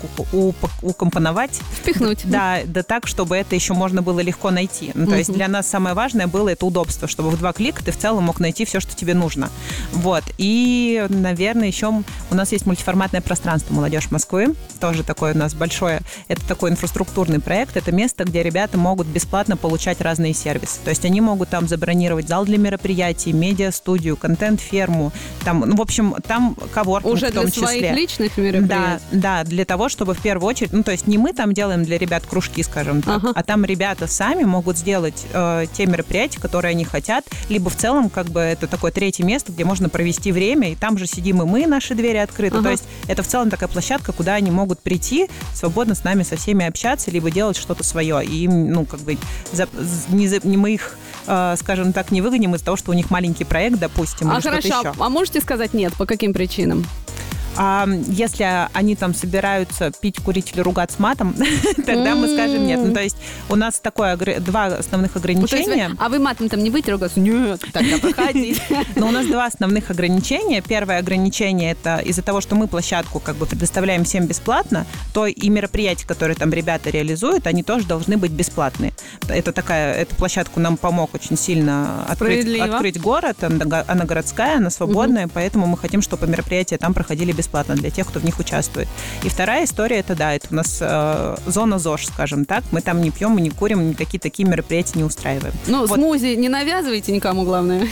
укомпоновать. 0.83 1.61
впихнуть. 1.81 2.21
Да, 2.25 2.59
да 2.65 2.83
так, 2.83 3.07
чтобы 3.07 3.37
это 3.37 3.55
еще 3.55 3.75
можно 3.75 4.03
было 4.03 4.21
легко 4.21 4.51
найти. 4.51 4.93
Ну, 4.95 5.07
то 5.07 5.17
есть 5.17 5.33
для 5.33 5.49
нас 5.49 5.67
самое 5.67 5.95
важное 5.95 6.27
было 6.27 6.49
это 6.51 6.67
удобство, 6.67 7.09
чтобы 7.09 7.31
в 7.31 7.39
два 7.39 7.53
клика 7.53 7.83
ты 7.85 7.93
в 7.93 7.99
целом 7.99 8.25
мог 8.25 8.41
найти 8.41 8.65
все, 8.65 8.81
что 8.81 8.95
тебе 8.95 9.15
нужно. 9.15 9.51
Вот. 9.93 10.25
И, 10.39 11.05
наверное, 11.09 11.64
еще 11.67 12.03
у 12.31 12.35
нас 12.35 12.53
есть 12.53 12.67
мультиформатное 12.67 13.21
пространство 13.21 13.75
«Молодежь 13.75 14.11
Москвы». 14.11 14.55
Тоже 14.81 15.03
такое 15.03 15.35
у 15.35 15.39
нас 15.39 15.55
большое. 15.55 16.01
Это 16.29 16.47
такой 16.47 16.71
инфраструктурный 16.71 17.41
проект. 17.41 17.77
Это 17.77 17.93
место, 17.93 18.25
где 18.25 18.43
ребята 18.43 18.79
могут 18.79 19.07
бесплатно 19.07 19.57
получать 19.57 20.01
разные 20.01 20.35
сервисы. 20.35 20.81
То 20.85 20.91
есть 20.91 21.05
они 21.05 21.21
могут 21.21 21.49
там 21.49 21.69
забронировать 21.69 22.29
зал 22.29 22.45
для 22.45 22.59
мероприятий, 22.59 23.33
медиа-студию, 23.33 24.17
контент-ферму. 24.17 25.13
Там, 25.45 25.61
ну, 25.67 25.77
в 25.77 25.81
общем, 25.81 26.15
там 26.27 26.57
коворкинг 26.73 27.13
Уже 27.15 27.29
в 27.29 27.33
том 27.33 27.47
для 27.47 27.53
своих 27.53 27.83
числе. 27.83 27.95
личных 27.95 28.33
Да, 28.37 28.43
мероприятий. 28.43 29.03
да, 29.13 29.45
для 29.45 29.65
того, 29.65 29.89
чтобы 29.89 30.15
в 30.15 30.21
первую 30.21 30.49
очередь, 30.49 30.73
ну, 30.73 30.83
то 30.83 30.93
есть 30.93 31.07
не 31.07 31.19
мы 31.19 31.33
там 31.33 31.53
делаем 31.53 31.85
для 31.85 31.99
ребят 31.99 32.25
кружки, 32.27 32.63
скажем 32.63 33.03
так, 33.03 33.17
Ага. 33.17 33.33
а 33.35 33.43
там 33.43 33.65
ребята 33.65 34.07
сами 34.07 34.45
могут 34.45 34.77
сделать 34.79 35.25
э, 35.33 35.67
те 35.73 35.87
мероприятия, 35.87 36.41
которые 36.41 36.71
они 36.71 36.85
хотят, 36.85 37.25
либо 37.49 37.71
в 37.71 37.77
целом, 37.77 38.11
как 38.11 38.27
бы, 38.27 38.41
это 38.41 38.67
такое 38.67 38.91
третье 38.93 39.25
место, 39.25 39.53
где 39.53 39.65
можно 39.65 39.89
провести 39.89 40.33
время, 40.33 40.73
и 40.73 40.75
там 40.75 40.99
же 40.99 41.07
сидим 41.07 41.43
и 41.43 41.45
мы, 41.45 41.54
наши 41.67 41.95
двери 41.95 42.19
открыты, 42.19 42.57
Ага. 42.57 42.65
то 42.65 42.71
есть 42.71 42.85
это 43.09 43.23
в 43.23 43.27
целом 43.27 43.51
такая 43.51 43.69
площадка, 43.69 44.13
куда 44.13 44.35
они 44.35 44.51
могут 44.51 44.81
прийти, 44.81 45.29
свободно 45.55 45.95
с 45.95 46.05
нами 46.05 46.23
со 46.23 46.37
всеми 46.37 46.67
общаться, 46.67 47.11
либо 47.11 47.31
делать 47.31 47.57
что-то 47.57 47.85
свое, 47.85 48.25
и 48.25 48.45
им, 48.45 48.71
ну, 48.73 48.85
как 48.85 49.01
бы, 49.01 49.17
за- 49.53 49.69
не, 50.09 50.29
за- 50.29 50.47
не 50.47 50.57
мы 50.57 50.75
их, 50.75 50.99
э, 51.27 51.55
скажем 51.59 51.93
так, 51.93 52.11
не 52.11 52.21
выгоним 52.21 52.55
из-за 52.55 52.65
того, 52.65 52.77
что 52.77 52.91
у 52.91 52.95
них 52.95 53.11
маленький 53.11 53.45
проект, 53.45 53.79
допустим, 53.79 54.31
А 54.31 54.41
хорошо, 54.41 54.69
еще. 54.69 54.93
а 54.99 55.09
можете 55.09 55.41
сказать 55.41 55.73
нет? 55.75 55.95
По 55.95 56.07
каким 56.07 56.33
причинам? 56.33 56.85
А 57.57 57.87
если 58.09 58.69
они 58.73 58.97
там 58.97 59.15
собираются 59.15 59.93
пить, 60.01 60.21
курить 60.21 60.53
или 60.53 60.61
ругаться 60.61 61.01
матом, 61.01 61.35
тогда 61.87 62.15
мы 62.15 62.29
скажем 62.35 62.67
нет. 62.67 62.81
Ну, 62.83 62.93
то 62.93 63.01
есть 63.01 63.17
у 63.49 63.55
нас 63.57 63.79
такое 63.81 64.17
два 64.17 64.67
основных 64.67 65.15
Ну, 65.15 65.21
ограничения. 65.21 65.91
а 65.99 66.09
вы 66.09 66.19
матом 66.19 66.49
там 66.49 66.63
не 66.63 66.71
будете 66.71 66.93
ругаться? 66.93 67.21
Нет, 67.21 67.63
тогда 67.73 67.99
проходите. 68.03 68.61
Но 68.97 69.09
у 69.09 69.11
нас 69.11 69.27
два 69.27 69.47
основных 69.47 69.91
ограничения. 69.91 70.63
Первое 70.63 70.99
ограничение 70.99 71.73
это 71.73 71.99
из-за 71.99 72.23
того, 72.23 72.41
что 72.41 72.55
мы 72.57 72.67
площадку 72.67 73.21
как 73.21 73.37
бы 73.37 73.47
предоставляем 73.47 74.05
всем 74.05 74.27
бесплатно, 74.27 74.87
то 75.13 75.27
и 75.27 75.49
мероприятия, 75.49 76.07
которые 76.07 76.37
там 76.37 76.53
ребята 76.53 76.91
реализуют, 76.91 77.47
они 77.47 77.63
тоже 77.63 77.87
должны 77.87 78.17
быть 78.17 78.33
бесплатные. 78.33 78.93
Это 79.29 79.53
такая, 79.53 79.95
эту 79.95 80.17
площадку 80.17 80.61
нам 80.61 80.77
помог 80.77 81.15
очень 81.15 81.37
сильно 81.37 82.05
открыть, 82.09 82.59
открыть 82.61 83.01
город. 83.01 83.43
Она, 83.45 83.85
она 83.87 84.05
городская, 84.05 84.57
она 84.57 84.71
свободная, 84.71 85.29
поэтому 85.33 85.67
мы 85.67 85.79
хотим, 85.79 86.03
чтобы 86.03 86.27
мероприятия 86.27 86.79
там 86.79 86.95
проходили 86.95 87.31
бесплатно 87.31 87.44
для 87.53 87.91
тех, 87.91 88.07
кто 88.07 88.21
в 88.21 88.25
них 88.25 88.39
участвует. 88.39 88.89
И 89.23 89.29
вторая 89.29 89.65
история 89.65 89.97
это 89.99 90.15
да, 90.15 90.35
это 90.35 90.49
у 90.51 90.55
нас 90.55 90.79
э, 90.81 91.37
зона 91.47 91.79
ЗОЖ, 91.79 92.07
скажем 92.07 92.45
так. 92.45 92.65
Мы 92.73 92.81
там 92.81 93.01
не 93.01 93.11
пьем, 93.11 93.33
мы 93.33 93.41
не 93.41 93.51
курим, 93.51 93.91
никакие 93.91 94.21
такие 94.21 94.49
мероприятия 94.49 94.99
не 94.99 95.05
устраиваем. 95.05 95.55
Ну, 95.67 95.87
Вот. 95.87 95.97
смузи 95.99 96.35
не 96.37 96.49
навязывайте 96.49 97.13
никому, 97.13 97.45
главное. 97.45 97.87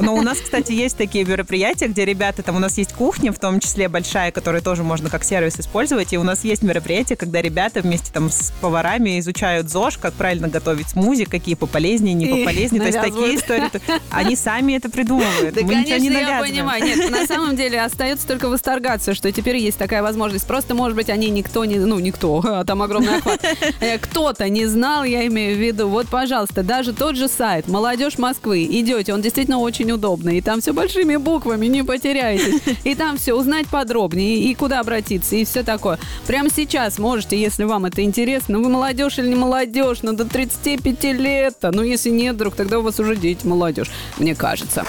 Но 0.00 0.14
у 0.14 0.22
нас, 0.22 0.38
кстати, 0.38 0.72
есть 0.72 0.96
такие 0.96 1.24
мероприятия, 1.24 1.88
где 1.88 2.04
ребята, 2.04 2.42
там 2.42 2.56
у 2.56 2.58
нас 2.58 2.78
есть 2.78 2.92
кухня, 2.92 3.32
в 3.32 3.38
том 3.38 3.60
числе 3.60 3.88
большая, 3.88 4.32
которую 4.32 4.62
тоже 4.62 4.82
можно 4.82 5.08
как 5.10 5.24
сервис 5.24 5.58
использовать. 5.58 6.12
И 6.12 6.18
у 6.18 6.22
нас 6.22 6.44
есть 6.44 6.62
мероприятия, 6.62 7.16
когда 7.16 7.40
ребята 7.42 7.80
вместе 7.80 8.10
там 8.12 8.30
с 8.30 8.52
поварами 8.60 9.18
изучают 9.20 9.68
ЗОЖ, 9.70 9.98
как 9.98 10.14
правильно 10.14 10.48
готовить 10.48 10.88
смузи, 10.90 11.24
какие 11.24 11.54
пополезнее, 11.54 12.14
не 12.14 12.26
И 12.26 12.40
пополезнее. 12.40 12.80
То 12.80 12.86
есть 12.86 13.00
такие 13.00 13.36
истории. 13.36 13.70
Они 14.10 14.36
сами 14.36 14.74
это 14.74 14.90
придумывают. 14.90 15.54
Да, 15.54 15.62
Мы 15.62 15.74
ничего 15.74 15.96
конечно, 15.96 16.02
не 16.02 16.06
я 16.08 16.12
навязываем. 16.12 16.50
понимаю. 16.52 16.84
Нет, 16.84 17.10
на 17.10 17.26
самом 17.26 17.56
деле 17.56 17.80
остается 17.80 18.26
только 18.26 18.48
восторгаться, 18.48 18.89
что 18.98 19.30
теперь 19.32 19.56
есть 19.56 19.78
такая 19.78 20.02
возможность. 20.02 20.46
Просто, 20.46 20.74
может 20.74 20.96
быть, 20.96 21.08
они 21.10 21.30
никто 21.30 21.64
не... 21.64 21.76
Ну, 21.76 21.98
никто, 21.98 22.40
а 22.44 22.64
там 22.64 22.82
огромный 22.82 23.16
охват. 23.16 23.40
Э, 23.80 23.98
Кто-то 23.98 24.48
не 24.48 24.66
знал, 24.66 25.04
я 25.04 25.26
имею 25.26 25.56
в 25.56 25.60
виду. 25.60 25.88
Вот, 25.88 26.08
пожалуйста, 26.08 26.62
даже 26.62 26.92
тот 26.92 27.16
же 27.16 27.28
сайт 27.28 27.68
«Молодежь 27.68 28.18
Москвы». 28.18 28.64
Идете, 28.64 29.14
он 29.14 29.22
действительно 29.22 29.58
очень 29.58 29.90
удобный. 29.92 30.38
И 30.38 30.40
там 30.40 30.60
все 30.60 30.72
большими 30.72 31.16
буквами, 31.16 31.66
не 31.66 31.82
потеряйтесь. 31.82 32.60
И 32.84 32.94
там 32.94 33.16
все 33.16 33.34
узнать 33.34 33.68
подробнее, 33.68 34.38
и 34.38 34.54
куда 34.54 34.80
обратиться, 34.80 35.36
и 35.36 35.44
все 35.44 35.62
такое. 35.62 35.98
Прямо 36.26 36.48
сейчас 36.50 36.98
можете, 36.98 37.40
если 37.40 37.64
вам 37.64 37.86
это 37.86 38.02
интересно. 38.02 38.58
Вы 38.58 38.68
молодежь 38.68 39.18
или 39.18 39.28
не 39.28 39.34
молодежь, 39.34 39.98
ну, 40.02 40.12
до 40.12 40.24
35 40.24 41.04
лет. 41.04 41.56
Ну, 41.62 41.82
если 41.82 42.10
нет, 42.10 42.34
вдруг, 42.34 42.54
тогда 42.54 42.78
у 42.78 42.82
вас 42.82 42.98
уже 42.98 43.16
дети 43.16 43.46
молодежь, 43.46 43.90
мне 44.18 44.34
кажется. 44.34 44.84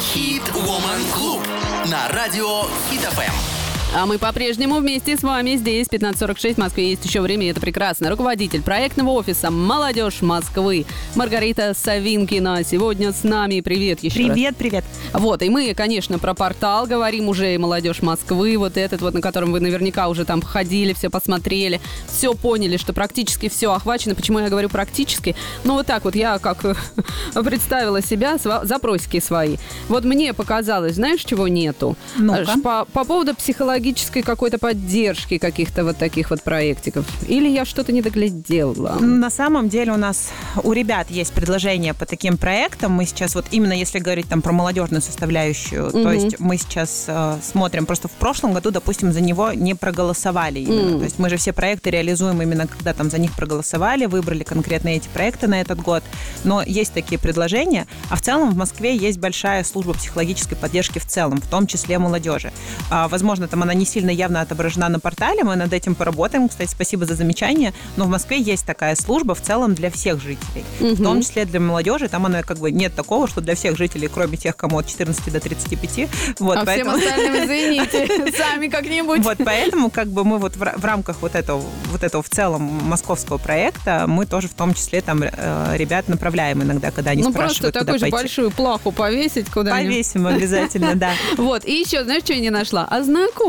Хит 0.00 0.42
Woman 0.52 1.02
Club 1.14 1.53
на 1.86 2.08
радио 2.08 2.62
Хит 2.88 3.02
ФМ. 3.02 3.53
А 3.96 4.06
мы 4.06 4.18
по-прежнему 4.18 4.80
вместе 4.80 5.16
с 5.16 5.22
вами 5.22 5.54
здесь. 5.54 5.86
15.46 5.86 6.54
в 6.54 6.58
Москве 6.58 6.90
есть 6.90 7.04
еще 7.04 7.20
время, 7.20 7.46
и 7.46 7.50
это 7.50 7.60
прекрасно. 7.60 8.10
Руководитель 8.10 8.60
проектного 8.60 9.10
офиса 9.10 9.52
«Молодежь 9.52 10.20
Москвы» 10.20 10.84
Маргарита 11.14 11.74
Савинкина 11.74 12.64
сегодня 12.64 13.12
с 13.12 13.22
нами. 13.22 13.60
Привет 13.60 14.02
еще 14.02 14.18
раз. 14.18 14.32
Привет, 14.32 14.56
привет. 14.56 14.84
Вот, 15.12 15.42
и 15.42 15.48
мы, 15.48 15.72
конечно, 15.74 16.18
про 16.18 16.34
портал 16.34 16.88
говорим 16.88 17.28
уже, 17.28 17.54
и 17.54 17.58
«Молодежь 17.58 18.02
Москвы», 18.02 18.58
вот 18.58 18.76
этот 18.76 19.00
вот, 19.00 19.14
на 19.14 19.20
котором 19.20 19.52
вы 19.52 19.60
наверняка 19.60 20.08
уже 20.08 20.24
там 20.24 20.42
ходили, 20.42 20.92
все 20.92 21.08
посмотрели, 21.08 21.80
все 22.08 22.34
поняли, 22.34 22.78
что 22.78 22.94
практически 22.94 23.48
все 23.48 23.72
охвачено. 23.72 24.16
Почему 24.16 24.40
я 24.40 24.48
говорю 24.48 24.70
практически? 24.70 25.36
Ну, 25.62 25.74
вот 25.74 25.86
так 25.86 26.04
вот 26.04 26.16
я 26.16 26.40
как 26.40 26.64
представила 27.44 28.02
себя, 28.02 28.38
запросики 28.64 29.20
свои. 29.20 29.56
Вот 29.88 30.02
мне 30.02 30.34
показалось, 30.34 30.96
знаешь, 30.96 31.20
чего 31.20 31.46
нету? 31.46 31.96
Э, 32.18 32.44
По, 32.60 32.86
по 32.92 33.04
поводу 33.04 33.36
психологического 33.36 33.83
психологической 33.84 34.22
какой-то 34.22 34.58
поддержки 34.58 35.38
каких-то 35.38 35.84
вот 35.84 35.98
таких 35.98 36.30
вот 36.30 36.42
проектиков? 36.42 37.04
Или 37.28 37.48
я 37.48 37.64
что-то 37.64 37.92
не 37.92 38.00
доглядела? 38.00 38.98
На 39.00 39.30
самом 39.30 39.68
деле 39.68 39.92
у 39.92 39.96
нас 39.96 40.30
у 40.62 40.72
ребят 40.72 41.10
есть 41.10 41.32
предложения 41.34 41.92
по 41.92 42.06
таким 42.06 42.38
проектам. 42.38 42.92
Мы 42.92 43.04
сейчас 43.04 43.34
вот 43.34 43.46
именно 43.50 43.72
если 43.72 43.98
говорить 43.98 44.26
там 44.28 44.40
про 44.40 44.52
молодежную 44.52 45.02
составляющую, 45.02 45.88
угу. 45.88 46.02
то 46.02 46.12
есть 46.12 46.40
мы 46.40 46.56
сейчас 46.56 47.04
э, 47.08 47.38
смотрим, 47.42 47.84
просто 47.84 48.08
в 48.08 48.12
прошлом 48.12 48.54
году, 48.54 48.70
допустим, 48.70 49.12
за 49.12 49.20
него 49.20 49.52
не 49.52 49.74
проголосовали 49.74 50.60
именно. 50.60 50.94
Mm. 50.94 50.98
То 50.98 51.04
есть 51.04 51.18
мы 51.18 51.28
же 51.28 51.36
все 51.36 51.52
проекты 51.52 51.90
реализуем 51.90 52.40
именно 52.40 52.66
когда 52.66 52.92
там 52.94 53.10
за 53.10 53.18
них 53.18 53.32
проголосовали, 53.32 54.06
выбрали 54.06 54.44
конкретно 54.44 54.88
эти 54.88 55.08
проекты 55.08 55.46
на 55.46 55.60
этот 55.60 55.80
год. 55.80 56.02
Но 56.44 56.62
есть 56.62 56.94
такие 56.94 57.18
предложения, 57.18 57.86
а 58.10 58.16
в 58.16 58.22
целом 58.22 58.50
в 58.50 58.56
Москве 58.56 58.96
есть 58.96 59.18
большая 59.18 59.64
служба 59.64 59.92
психологической 59.94 60.56
поддержки 60.56 60.98
в 60.98 61.06
целом, 61.06 61.40
в 61.40 61.46
том 61.48 61.66
числе 61.66 61.98
молодежи. 61.98 62.52
А, 62.90 63.08
возможно, 63.08 63.48
там 63.48 63.63
она 63.64 63.74
не 63.74 63.84
сильно 63.84 64.10
явно 64.10 64.40
отображена 64.40 64.88
на 64.88 65.00
портале, 65.00 65.42
мы 65.42 65.56
над 65.56 65.72
этим 65.72 65.94
поработаем. 65.94 66.48
Кстати, 66.48 66.70
спасибо 66.70 67.04
за 67.06 67.14
замечание. 67.14 67.72
Но 67.96 68.04
в 68.04 68.08
Москве 68.08 68.40
есть 68.40 68.64
такая 68.64 68.94
служба 68.94 69.34
в 69.34 69.40
целом 69.40 69.74
для 69.74 69.90
всех 69.90 70.20
жителей, 70.20 70.64
угу. 70.80 70.94
в 70.94 71.02
том 71.02 71.22
числе 71.22 71.44
для 71.44 71.60
молодежи. 71.60 72.08
Там 72.08 72.26
она 72.26 72.42
как 72.42 72.58
бы 72.58 72.70
нет 72.70 72.94
такого, 72.94 73.26
что 73.26 73.40
для 73.40 73.54
всех 73.54 73.76
жителей, 73.76 74.08
кроме 74.12 74.36
тех, 74.36 74.56
кому 74.56 74.78
от 74.78 74.86
14 74.86 75.32
до 75.32 75.40
35. 75.40 76.08
Вот, 76.38 76.56
а 76.56 76.64
поэтому... 76.64 76.96
всем 76.96 77.08
остальным, 77.08 77.44
извините, 77.44 78.32
сами 78.36 78.68
как-нибудь. 78.68 79.24
Вот, 79.24 79.38
поэтому 79.44 79.90
как 79.90 80.08
бы 80.08 80.24
мы 80.24 80.38
вот 80.38 80.56
в, 80.56 80.84
рамках 80.84 81.22
вот 81.22 81.34
этого, 81.34 81.62
вот 81.90 82.02
этого 82.02 82.22
в 82.22 82.28
целом 82.28 82.62
московского 82.62 83.38
проекта, 83.38 84.04
мы 84.06 84.26
тоже 84.26 84.48
в 84.48 84.54
том 84.54 84.74
числе 84.74 85.00
там 85.00 85.22
э, 85.22 85.76
ребят 85.76 86.08
направляем 86.08 86.62
иногда, 86.62 86.90
когда 86.90 87.12
они 87.12 87.22
ну, 87.22 87.30
спрашивают, 87.30 87.74
просто 87.74 87.80
такую 87.80 87.98
же 87.98 88.06
большую 88.08 88.50
плаху 88.50 88.92
повесить 88.92 89.50
куда-нибудь. 89.50 89.92
Повесим 89.92 90.26
обязательно, 90.26 90.94
да. 90.94 91.12
Вот, 91.36 91.64
и 91.64 91.72
еще, 91.72 92.04
знаешь, 92.04 92.22
что 92.22 92.32
я 92.32 92.40
не 92.40 92.50
нашла? 92.50 92.86
А 92.90 93.02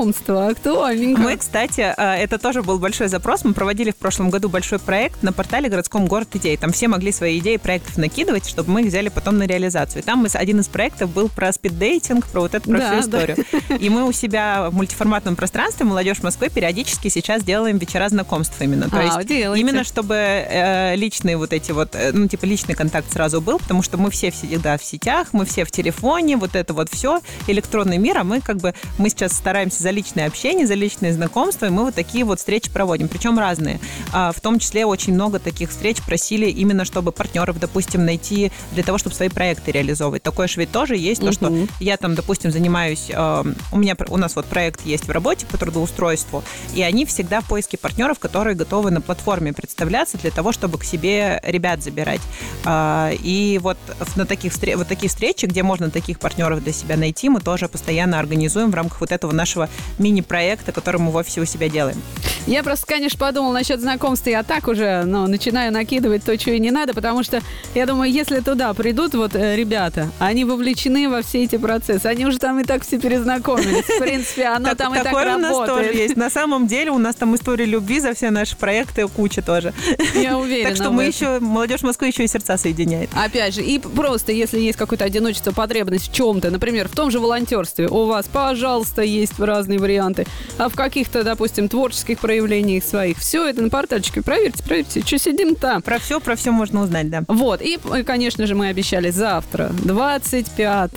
знакомство 0.05 0.47
актуальненько. 0.47 1.21
Мы, 1.21 1.37
кстати, 1.37 1.93
э, 1.95 2.23
это 2.23 2.37
тоже 2.37 2.61
был 2.61 2.79
большой 2.79 3.07
запрос. 3.07 3.43
Мы 3.43 3.53
проводили 3.53 3.91
в 3.91 3.95
прошлом 3.95 4.29
году 4.29 4.49
большой 4.49 4.79
проект 4.79 5.23
на 5.23 5.33
портале 5.33 5.69
городском 5.69 6.05
город 6.05 6.29
идей. 6.35 6.57
Там 6.57 6.71
все 6.71 6.87
могли 6.87 7.11
свои 7.11 7.39
идеи 7.39 7.57
проектов 7.57 7.97
накидывать, 7.97 8.47
чтобы 8.47 8.71
мы 8.71 8.81
их 8.81 8.87
взяли 8.87 9.09
потом 9.09 9.37
на 9.37 9.47
реализацию. 9.47 10.01
И 10.01 10.05
там 10.05 10.25
один 10.33 10.59
из 10.59 10.67
проектов 10.67 11.09
был 11.09 11.29
про 11.29 11.51
спиддейтинг, 11.51 12.27
про 12.27 12.41
вот 12.41 12.53
эту 12.53 12.69
про 12.69 12.79
да, 12.79 12.91
всю 12.91 12.99
историю. 13.01 13.37
Да. 13.51 13.75
И 13.75 13.89
мы 13.89 14.07
у 14.07 14.11
себя 14.11 14.69
в 14.69 14.75
мультиформатном 14.75 15.35
пространстве 15.35 15.85
«Молодежь 15.85 16.21
Москвы» 16.21 16.49
периодически 16.49 17.07
сейчас 17.07 17.43
делаем 17.43 17.77
вечера 17.77 18.09
знакомств 18.09 18.55
именно. 18.59 18.89
То 18.89 18.99
а, 18.99 19.03
есть 19.03 19.27
делайте. 19.27 19.61
именно 19.61 19.83
чтобы 19.83 20.15
э, 20.15 20.95
личные 20.95 21.37
вот 21.37 21.53
эти 21.53 21.71
вот, 21.71 21.95
э, 21.95 22.11
ну, 22.11 22.27
типа 22.27 22.45
личный 22.45 22.75
контакт 22.75 23.11
сразу 23.11 23.41
был, 23.41 23.59
потому 23.59 23.81
что 23.81 23.97
мы 23.97 24.11
все 24.11 24.31
всегда 24.31 24.77
в 24.77 24.83
сетях, 24.83 25.29
мы 25.31 25.45
все 25.45 25.65
в 25.65 25.71
телефоне, 25.71 26.37
вот 26.37 26.55
это 26.55 26.73
вот 26.73 26.89
все, 26.91 27.21
электронный 27.47 27.97
мир, 27.97 28.17
а 28.19 28.23
мы 28.23 28.41
как 28.41 28.57
бы, 28.57 28.73
мы 28.97 29.09
сейчас 29.09 29.33
стараемся 29.33 29.83
за 29.83 29.91
личное 29.95 30.27
общение, 30.27 30.67
за 30.67 30.75
личные 30.75 31.13
знакомства, 31.13 31.65
и 31.65 31.69
мы 31.69 31.85
вот 31.85 31.95
такие 31.95 32.23
вот 32.23 32.39
встречи 32.39 32.71
проводим, 32.71 33.07
причем 33.07 33.39
разные. 33.39 33.79
А, 34.11 34.31
в 34.31 34.39
том 34.39 34.59
числе 34.59 34.85
очень 34.85 35.13
много 35.13 35.39
таких 35.39 35.69
встреч 35.69 36.01
просили 36.01 36.47
именно, 36.47 36.85
чтобы 36.85 37.11
партнеров, 37.11 37.59
допустим, 37.59 38.05
найти 38.05 38.51
для 38.73 38.83
того, 38.83 38.97
чтобы 38.97 39.15
свои 39.15 39.29
проекты 39.29 39.71
реализовывать. 39.71 40.23
Такое 40.23 40.47
же 40.47 40.59
ведь 40.59 40.71
тоже 40.71 40.95
есть, 40.95 41.21
то, 41.21 41.31
что 41.31 41.51
я 41.79 41.97
там, 41.97 42.15
допустим, 42.15 42.51
занимаюсь, 42.51 43.07
э, 43.09 43.43
у 43.71 43.77
меня, 43.77 43.95
у 44.09 44.17
нас 44.17 44.35
вот 44.35 44.45
проект 44.45 44.85
есть 44.85 45.07
в 45.07 45.11
работе 45.11 45.45
по 45.45 45.57
трудоустройству, 45.57 46.43
и 46.73 46.81
они 46.81 47.05
всегда 47.05 47.41
в 47.41 47.45
поиске 47.45 47.77
партнеров, 47.77 48.19
которые 48.19 48.55
готовы 48.55 48.91
на 48.91 49.01
платформе 49.01 49.53
представляться 49.53 50.17
для 50.17 50.31
того, 50.31 50.51
чтобы 50.51 50.77
к 50.77 50.83
себе 50.83 51.41
ребят 51.43 51.83
забирать. 51.83 52.21
А, 52.65 53.11
и 53.11 53.59
вот 53.61 53.77
на 54.15 54.25
таких, 54.25 54.53
вот 54.75 54.87
такие 54.87 55.09
встречи, 55.09 55.45
где 55.45 55.63
можно 55.63 55.89
таких 55.89 56.19
партнеров 56.19 56.63
для 56.63 56.73
себя 56.73 56.97
найти, 56.97 57.29
мы 57.29 57.39
тоже 57.39 57.67
постоянно 57.67 58.19
организуем 58.19 58.71
в 58.71 58.75
рамках 58.75 59.01
вот 59.01 59.11
этого 59.11 59.31
нашего 59.31 59.69
мини-проекта, 59.99 60.71
который 60.71 60.99
мы 60.99 61.11
в 61.11 61.15
офисе 61.15 61.41
у 61.41 61.45
себя 61.45 61.69
делаем. 61.69 62.01
Я 62.47 62.61
просто, 62.61 62.85
конечно, 62.85 63.17
подумал 63.17 63.51
насчет 63.53 63.81
знакомства. 63.81 64.29
Я 64.29 64.43
так 64.43 64.67
уже 64.67 65.03
ну, 65.03 65.25
начинаю 65.25 65.73
накидывать 65.73 66.23
то, 66.23 66.39
что 66.39 66.51
и 66.51 66.59
не 66.59 66.69
надо, 66.69 66.93
потому 66.93 67.23
что 67.23 67.41
я 67.73 67.87
думаю, 67.87 68.11
если 68.11 68.39
туда 68.39 68.71
придут 68.75 69.15
вот 69.15 69.35
э, 69.35 69.55
ребята, 69.55 70.11
они 70.19 70.45
вовлечены 70.45 71.09
во 71.09 71.23
все 71.23 71.43
эти 71.43 71.57
процессы, 71.57 72.05
они 72.05 72.25
уже 72.25 72.37
там 72.37 72.59
и 72.59 72.63
так 72.63 72.85
все 72.85 72.99
перезнакомились. 72.99 73.85
В 73.85 73.99
принципе, 73.99 74.45
оно 74.45 74.75
там 74.75 74.93
и 74.93 74.97
так 74.97 75.07
работает. 75.07 75.37
у 75.37 75.39
нас 75.39 75.67
тоже 75.67 75.93
есть. 75.93 76.15
На 76.17 76.29
самом 76.29 76.67
деле 76.67 76.91
у 76.91 76.99
нас 76.99 77.15
там 77.15 77.35
история 77.35 77.65
любви 77.65 77.99
за 77.99 78.13
все 78.13 78.29
наши 78.29 78.55
проекты 78.55 79.07
куча 79.07 79.41
тоже. 79.41 79.73
Я 80.13 80.37
уверена. 80.37 80.69
Так 80.69 80.77
что 80.77 80.91
мы 80.91 81.05
еще, 81.05 81.39
молодежь 81.39 81.81
Москвы 81.81 82.07
еще 82.07 82.23
и 82.23 82.27
сердца 82.27 82.57
соединяет. 82.57 83.09
Опять 83.15 83.55
же, 83.55 83.63
и 83.63 83.79
просто, 83.79 84.31
если 84.31 84.59
есть 84.59 84.77
какое-то 84.77 85.05
одиночество, 85.05 85.51
потребность 85.51 86.09
в 86.09 86.13
чем-то, 86.13 86.51
например, 86.51 86.89
в 86.89 86.95
том 86.95 87.09
же 87.09 87.19
волонтерстве, 87.19 87.87
у 87.87 88.05
вас, 88.05 88.27
пожалуйста, 88.31 89.01
есть 89.01 89.39
разные 89.39 89.74
варианты, 89.77 90.25
а 90.57 90.69
в 90.69 90.75
каких-то, 90.75 91.23
допустим, 91.23 91.69
творческих 91.69 92.19
проявлениях 92.19 92.83
своих, 92.83 93.17
все 93.17 93.47
это 93.47 93.61
на 93.61 93.69
портальчике, 93.69 94.21
проверьте, 94.21 94.63
проверьте, 94.63 95.01
что 95.05 95.17
сидим 95.17 95.55
там. 95.55 95.81
Про 95.81 95.99
все, 95.99 96.19
про 96.19 96.35
все 96.35 96.51
можно 96.51 96.81
узнать, 96.81 97.09
да. 97.09 97.23
Вот, 97.27 97.61
и, 97.61 97.79
конечно 98.05 98.47
же, 98.47 98.55
мы 98.55 98.67
обещали 98.67 99.09
завтра, 99.09 99.71
25 99.83 100.91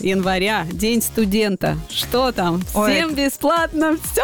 января, 0.00 0.66
День 0.72 1.02
студента. 1.02 1.76
Что 1.88 2.32
там? 2.32 2.62
Всем 2.62 3.10
Ой. 3.10 3.14
бесплатно 3.14 3.96
все? 4.10 4.22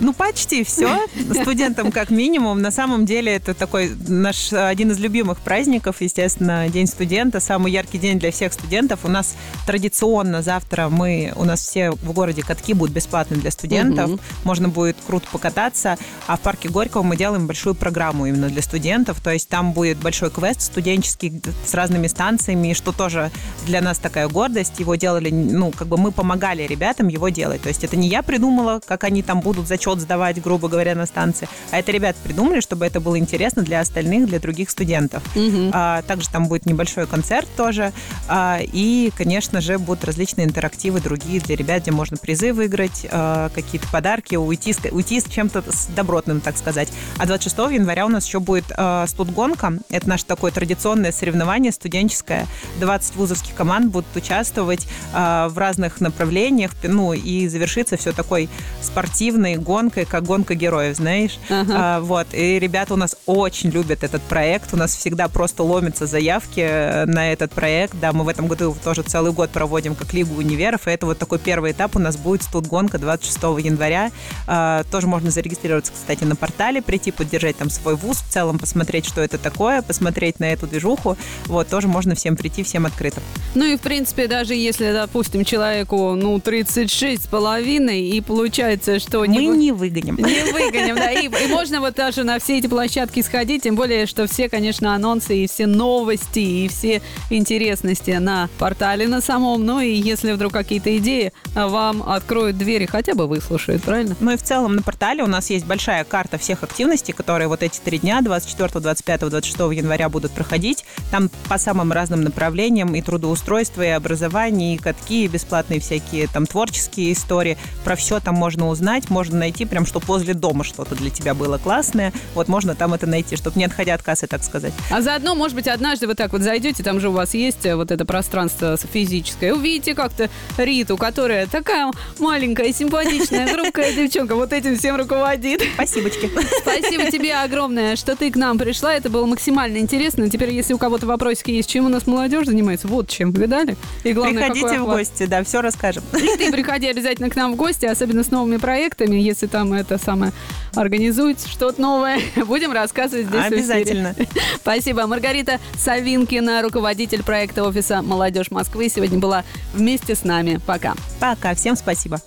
Ну, 0.00 0.12
почти 0.12 0.64
все. 0.64 1.06
Студентам 1.42 1.92
как 1.92 2.10
минимум. 2.10 2.62
На 2.62 2.70
самом 2.70 3.06
деле 3.06 3.32
это 3.34 3.54
такой 3.54 3.90
наш 4.08 4.52
один 4.52 4.90
из 4.90 4.98
любимых 4.98 5.40
праздников, 5.40 5.96
естественно, 6.00 6.68
День 6.68 6.86
студента. 6.86 7.40
Самый 7.40 7.72
яркий 7.72 7.98
день 7.98 8.18
для 8.18 8.32
всех 8.32 8.52
студентов. 8.52 9.00
У 9.04 9.08
нас 9.08 9.36
традиционно 9.66 10.42
завтра 10.42 10.88
мы, 10.88 11.32
у 11.36 11.44
нас 11.44 11.60
все 11.60 11.90
в 11.90 12.12
городе 12.12 12.42
катки 12.42 12.74
будут 12.74 12.94
бесплатны 13.22 13.36
для 13.36 13.50
студентов. 13.50 14.10
Угу. 14.10 14.20
Можно 14.44 14.68
будет 14.68 14.96
круто 15.06 15.26
покататься. 15.32 15.96
А 16.26 16.36
в 16.36 16.40
парке 16.40 16.68
Горького 16.68 17.02
мы 17.02 17.16
делаем 17.16 17.46
большую 17.46 17.74
программу 17.74 18.26
именно 18.26 18.48
для 18.48 18.62
студентов. 18.62 19.20
То 19.20 19.30
есть 19.30 19.48
там 19.48 19.72
будет 19.72 19.98
большой 19.98 20.30
квест 20.30 20.60
студенческий 20.60 21.40
с 21.66 21.74
разными 21.74 22.06
станциями, 22.06 22.72
что 22.72 22.92
тоже 22.92 23.30
для 23.66 23.80
нас 23.80 23.98
такая 23.98 24.28
гордость. 24.28 24.80
Его 24.80 24.94
делали, 24.94 25.30
ну, 25.30 25.70
как 25.70 25.88
бы 25.88 25.96
мы 25.96 26.12
помогали 26.12 26.62
ребятам 26.62 27.08
его 27.08 27.28
делать. 27.28 27.62
То 27.62 27.68
есть 27.68 27.84
это 27.84 27.96
не 27.96 28.08
я 28.08 28.22
придумала, 28.22 28.80
как 28.84 29.04
они 29.04 29.22
там 29.22 29.40
будут 29.40 29.68
зачет 29.68 30.00
сдавать, 30.00 30.42
грубо 30.42 30.68
говоря, 30.68 30.94
на 30.94 31.06
станции, 31.06 31.48
а 31.70 31.78
это 31.78 31.92
ребята 31.92 32.18
придумали, 32.22 32.60
чтобы 32.60 32.86
это 32.86 33.00
было 33.00 33.18
интересно 33.18 33.62
для 33.62 33.80
остальных, 33.80 34.26
для 34.26 34.38
других 34.38 34.70
студентов. 34.70 35.22
Угу. 35.36 35.70
А, 35.72 36.02
также 36.02 36.28
там 36.28 36.48
будет 36.48 36.66
небольшой 36.66 37.06
концерт 37.06 37.48
тоже. 37.56 37.92
А, 38.28 38.58
и, 38.60 39.12
конечно 39.16 39.60
же, 39.60 39.78
будут 39.78 40.04
различные 40.04 40.46
интерактивы 40.46 41.00
другие 41.00 41.40
для 41.40 41.56
ребят, 41.56 41.82
где 41.82 41.90
можно 41.90 42.16
призы 42.16 42.52
выиграть, 42.52 43.06
а, 43.12 43.50
какие-то 43.54 43.86
подарки, 43.88 44.36
уйти, 44.36 44.74
уйти 44.90 45.20
с 45.20 45.24
чем-то 45.24 45.64
с 45.70 45.86
добротным, 45.86 46.40
так 46.40 46.56
сказать. 46.56 46.88
А 47.18 47.26
26 47.26 47.56
января 47.72 48.06
у 48.06 48.08
нас 48.08 48.26
еще 48.26 48.40
будет 48.40 48.64
а, 48.76 49.06
студгонка. 49.06 49.74
Это 49.90 50.08
наше 50.08 50.24
такое 50.24 50.50
традиционное 50.50 51.12
соревнование 51.12 51.72
студенческое. 51.72 52.46
20 52.80 53.16
вузовских 53.16 53.54
команд 53.54 53.92
будут 53.92 54.14
участвовать 54.16 54.86
а, 55.12 55.48
в 55.48 55.58
разных 55.58 56.00
направлениях, 56.00 56.72
ну 56.82 57.12
и 57.12 57.48
завершится 57.48 57.96
все 57.96 58.12
такой 58.12 58.48
спортивной 58.80 59.56
гонкой, 59.56 60.04
как 60.04 60.24
гонка 60.24 60.54
героев, 60.54 60.96
знаешь. 60.96 61.38
Ага. 61.50 61.74
А, 61.76 62.00
вот. 62.00 62.28
И 62.32 62.58
ребята 62.58 62.94
у 62.94 62.96
нас 62.96 63.16
очень 63.26 63.70
любят 63.70 64.02
этот 64.02 64.22
проект. 64.22 64.72
У 64.72 64.76
нас 64.76 64.94
всегда 64.94 65.28
просто 65.28 65.62
ломятся 65.62 66.06
заявки 66.06 66.60
э, 66.60 67.04
на 67.06 67.32
этот 67.32 67.52
проект. 67.52 67.94
Да, 68.00 68.12
мы 68.12 68.24
в 68.24 68.28
этом 68.28 68.46
году 68.46 68.74
тоже 68.82 69.02
целый 69.02 69.32
год 69.32 69.50
проводим 69.50 69.94
как 69.94 70.12
Лигу 70.12 70.34
универов. 70.36 70.86
И 70.86 70.90
это 70.90 71.06
вот 71.06 71.18
такой 71.18 71.38
первый 71.38 71.72
этап 71.72 71.96
у 71.96 71.98
нас 71.98 72.16
будет 72.16 72.42
студгонка 72.42 72.98
26 73.02 73.42
января. 73.64 74.10
А, 74.46 74.84
тоже 74.90 75.06
можно 75.06 75.30
зарегистрироваться, 75.30 75.92
кстати, 75.92 76.24
на 76.24 76.36
портале, 76.36 76.80
прийти 76.80 77.10
поддержать 77.10 77.56
там 77.56 77.68
свой 77.68 77.96
вуз, 77.96 78.18
в 78.18 78.32
целом 78.32 78.58
посмотреть, 78.58 79.06
что 79.06 79.20
это 79.20 79.38
такое, 79.38 79.82
посмотреть 79.82 80.40
на 80.40 80.52
эту 80.52 80.66
движуху. 80.66 81.16
Вот, 81.46 81.68
тоже 81.68 81.88
можно 81.88 82.14
всем 82.14 82.36
прийти, 82.36 82.62
всем 82.62 82.86
открыто. 82.86 83.20
Ну 83.54 83.64
и, 83.64 83.76
в 83.76 83.80
принципе, 83.80 84.26
даже 84.28 84.54
если, 84.54 84.92
допустим, 84.92 85.44
человеку, 85.44 86.14
ну, 86.14 86.40
36 86.40 87.24
с 87.24 87.26
половиной, 87.26 88.08
и 88.08 88.20
получается, 88.20 88.98
что... 88.98 89.20
Мы 89.20 89.28
не, 89.28 89.46
не 89.46 89.72
выгоним. 89.72 90.16
Не 90.16 90.52
выгоним, 90.52 90.96
да. 90.96 91.10
И, 91.10 91.26
и 91.26 91.46
можно 91.48 91.80
вот 91.80 91.94
даже 91.94 92.24
на 92.24 92.38
все 92.38 92.58
эти 92.58 92.66
площадки 92.66 93.20
сходить, 93.22 93.64
тем 93.64 93.74
более, 93.74 94.06
что 94.06 94.26
все, 94.26 94.48
конечно, 94.48 94.94
анонсы 94.94 95.44
и 95.44 95.46
все 95.46 95.66
новости, 95.66 96.38
и 96.38 96.68
все 96.68 97.02
интересности 97.30 98.12
на 98.12 98.48
портале 98.58 99.08
на 99.08 99.20
самом. 99.20 99.64
Ну 99.64 99.80
и 99.80 99.92
если 99.92 100.32
вдруг 100.32 100.52
какие-то 100.52 100.96
идеи 100.98 101.32
вам 101.54 102.02
откроют 102.02 102.56
двери, 102.82 102.86
хотя 102.86 103.14
бы 103.14 103.26
выслушают, 103.26 103.82
правильно? 103.82 104.16
Ну 104.20 104.32
и 104.32 104.36
в 104.36 104.42
целом 104.42 104.76
на 104.76 104.82
портале 104.82 105.22
у 105.22 105.26
нас 105.26 105.50
есть 105.50 105.66
большая 105.66 106.04
карта 106.04 106.38
всех 106.38 106.62
активностей, 106.62 107.14
которые 107.14 107.48
вот 107.48 107.62
эти 107.62 107.78
три 107.78 107.98
дня, 107.98 108.20
24, 108.20 108.80
25, 108.80 109.20
26 109.20 109.58
января 109.76 110.08
будут 110.08 110.32
проходить. 110.32 110.84
Там 111.10 111.30
по 111.48 111.58
самым 111.58 111.92
разным 111.92 112.22
направлениям 112.22 112.94
и 112.94 113.02
трудоустройство, 113.02 113.82
и 113.82 113.88
образование, 113.88 114.74
и 114.74 114.78
катки, 114.78 115.24
и 115.24 115.28
бесплатные 115.28 115.80
всякие 115.80 116.28
там 116.28 116.46
творческие 116.46 117.12
истории. 117.12 117.56
Про 117.84 117.96
все 117.96 118.20
там 118.20 118.34
можно 118.34 118.68
узнать, 118.68 119.10
можно 119.10 119.38
найти 119.38 119.64
прям, 119.64 119.86
чтобы 119.86 120.06
возле 120.06 120.34
дома 120.34 120.64
что-то 120.64 120.94
для 120.94 121.10
тебя 121.10 121.34
было 121.34 121.58
классное. 121.58 122.12
Вот 122.34 122.48
можно 122.48 122.74
там 122.74 122.94
это 122.94 123.06
найти, 123.06 123.36
чтобы 123.36 123.58
не 123.58 123.64
отходя 123.64 123.94
от 123.94 124.02
кассы, 124.02 124.26
так 124.26 124.42
сказать. 124.42 124.72
А 124.90 125.00
заодно, 125.00 125.34
может 125.34 125.54
быть, 125.54 125.68
однажды 125.68 126.06
вы 126.06 126.14
так 126.14 126.32
вот 126.32 126.42
зайдете, 126.42 126.82
там 126.82 127.00
же 127.00 127.08
у 127.08 127.12
вас 127.12 127.34
есть 127.34 127.64
э, 127.66 127.76
вот 127.76 127.90
это 127.90 128.04
пространство 128.04 128.76
физическое, 128.76 129.54
увидите 129.54 129.94
как-то 129.94 130.28
Риту, 130.56 130.96
которая 130.96 131.46
такая 131.46 131.90
маленькая 132.18 132.71
Симпатичная, 132.72 133.46
хрупкая 133.48 133.92
девчонка. 133.92 134.34
Вот 134.34 134.52
этим 134.52 134.76
всем 134.76 134.96
руководит. 134.96 135.62
Спасибочки. 135.74 136.30
Спасибо 136.60 137.10
тебе 137.10 137.34
огромное, 137.34 137.96
что 137.96 138.16
ты 138.16 138.30
к 138.30 138.36
нам 138.36 138.58
пришла. 138.58 138.94
Это 138.94 139.10
было 139.10 139.26
максимально 139.26 139.78
интересно. 139.78 140.28
Теперь, 140.30 140.52
если 140.52 140.72
у 140.72 140.78
кого-то 140.78 141.06
вопросики 141.06 141.50
есть, 141.50 141.68
чем 141.68 141.86
у 141.86 141.88
нас 141.88 142.06
молодежь 142.06 142.46
занимается, 142.46 142.88
вот 142.88 143.08
чем. 143.08 143.32
Видали? 143.32 143.76
И 144.04 144.12
главное, 144.12 144.50
Приходите 144.50 144.80
в 144.80 144.84
гости, 144.86 145.26
да, 145.26 145.44
все 145.44 145.60
расскажем. 145.60 146.02
И 146.14 146.36
ты 146.36 146.52
приходи 146.52 146.88
обязательно 146.88 147.30
к 147.30 147.36
нам 147.36 147.52
в 147.52 147.56
гости, 147.56 147.86
особенно 147.86 148.24
с 148.24 148.30
новыми 148.30 148.56
проектами, 148.56 149.16
если 149.16 149.46
там 149.46 149.72
это 149.72 149.98
самое 149.98 150.32
организует 150.74 151.40
что-то 151.40 151.80
новое. 151.80 152.20
Будем 152.46 152.72
рассказывать 152.72 153.26
здесь 153.26 153.44
Обязательно. 153.44 154.14
Спасибо. 154.56 155.06
Маргарита 155.06 155.60
Савинкина, 155.76 156.62
руководитель 156.62 157.22
проекта 157.22 157.64
офиса 157.64 158.02
«Молодежь 158.02 158.50
Москвы», 158.50 158.88
сегодня 158.88 159.18
была 159.18 159.44
вместе 159.74 160.14
с 160.14 160.24
нами. 160.24 160.60
Пока. 160.66 160.94
Пока. 161.20 161.54
Всем 161.54 161.76
спасибо. 161.76 162.20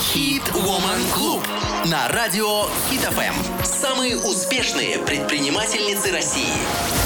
Хит 0.00 0.42
Woman 0.52 1.10
Клуб 1.12 1.42
на 1.86 2.08
радио 2.08 2.64
Хит 2.88 3.00
ФМ. 3.00 3.64
Самые 3.64 4.16
успешные 4.16 4.98
предпринимательницы 4.98 6.12
России. 6.12 7.05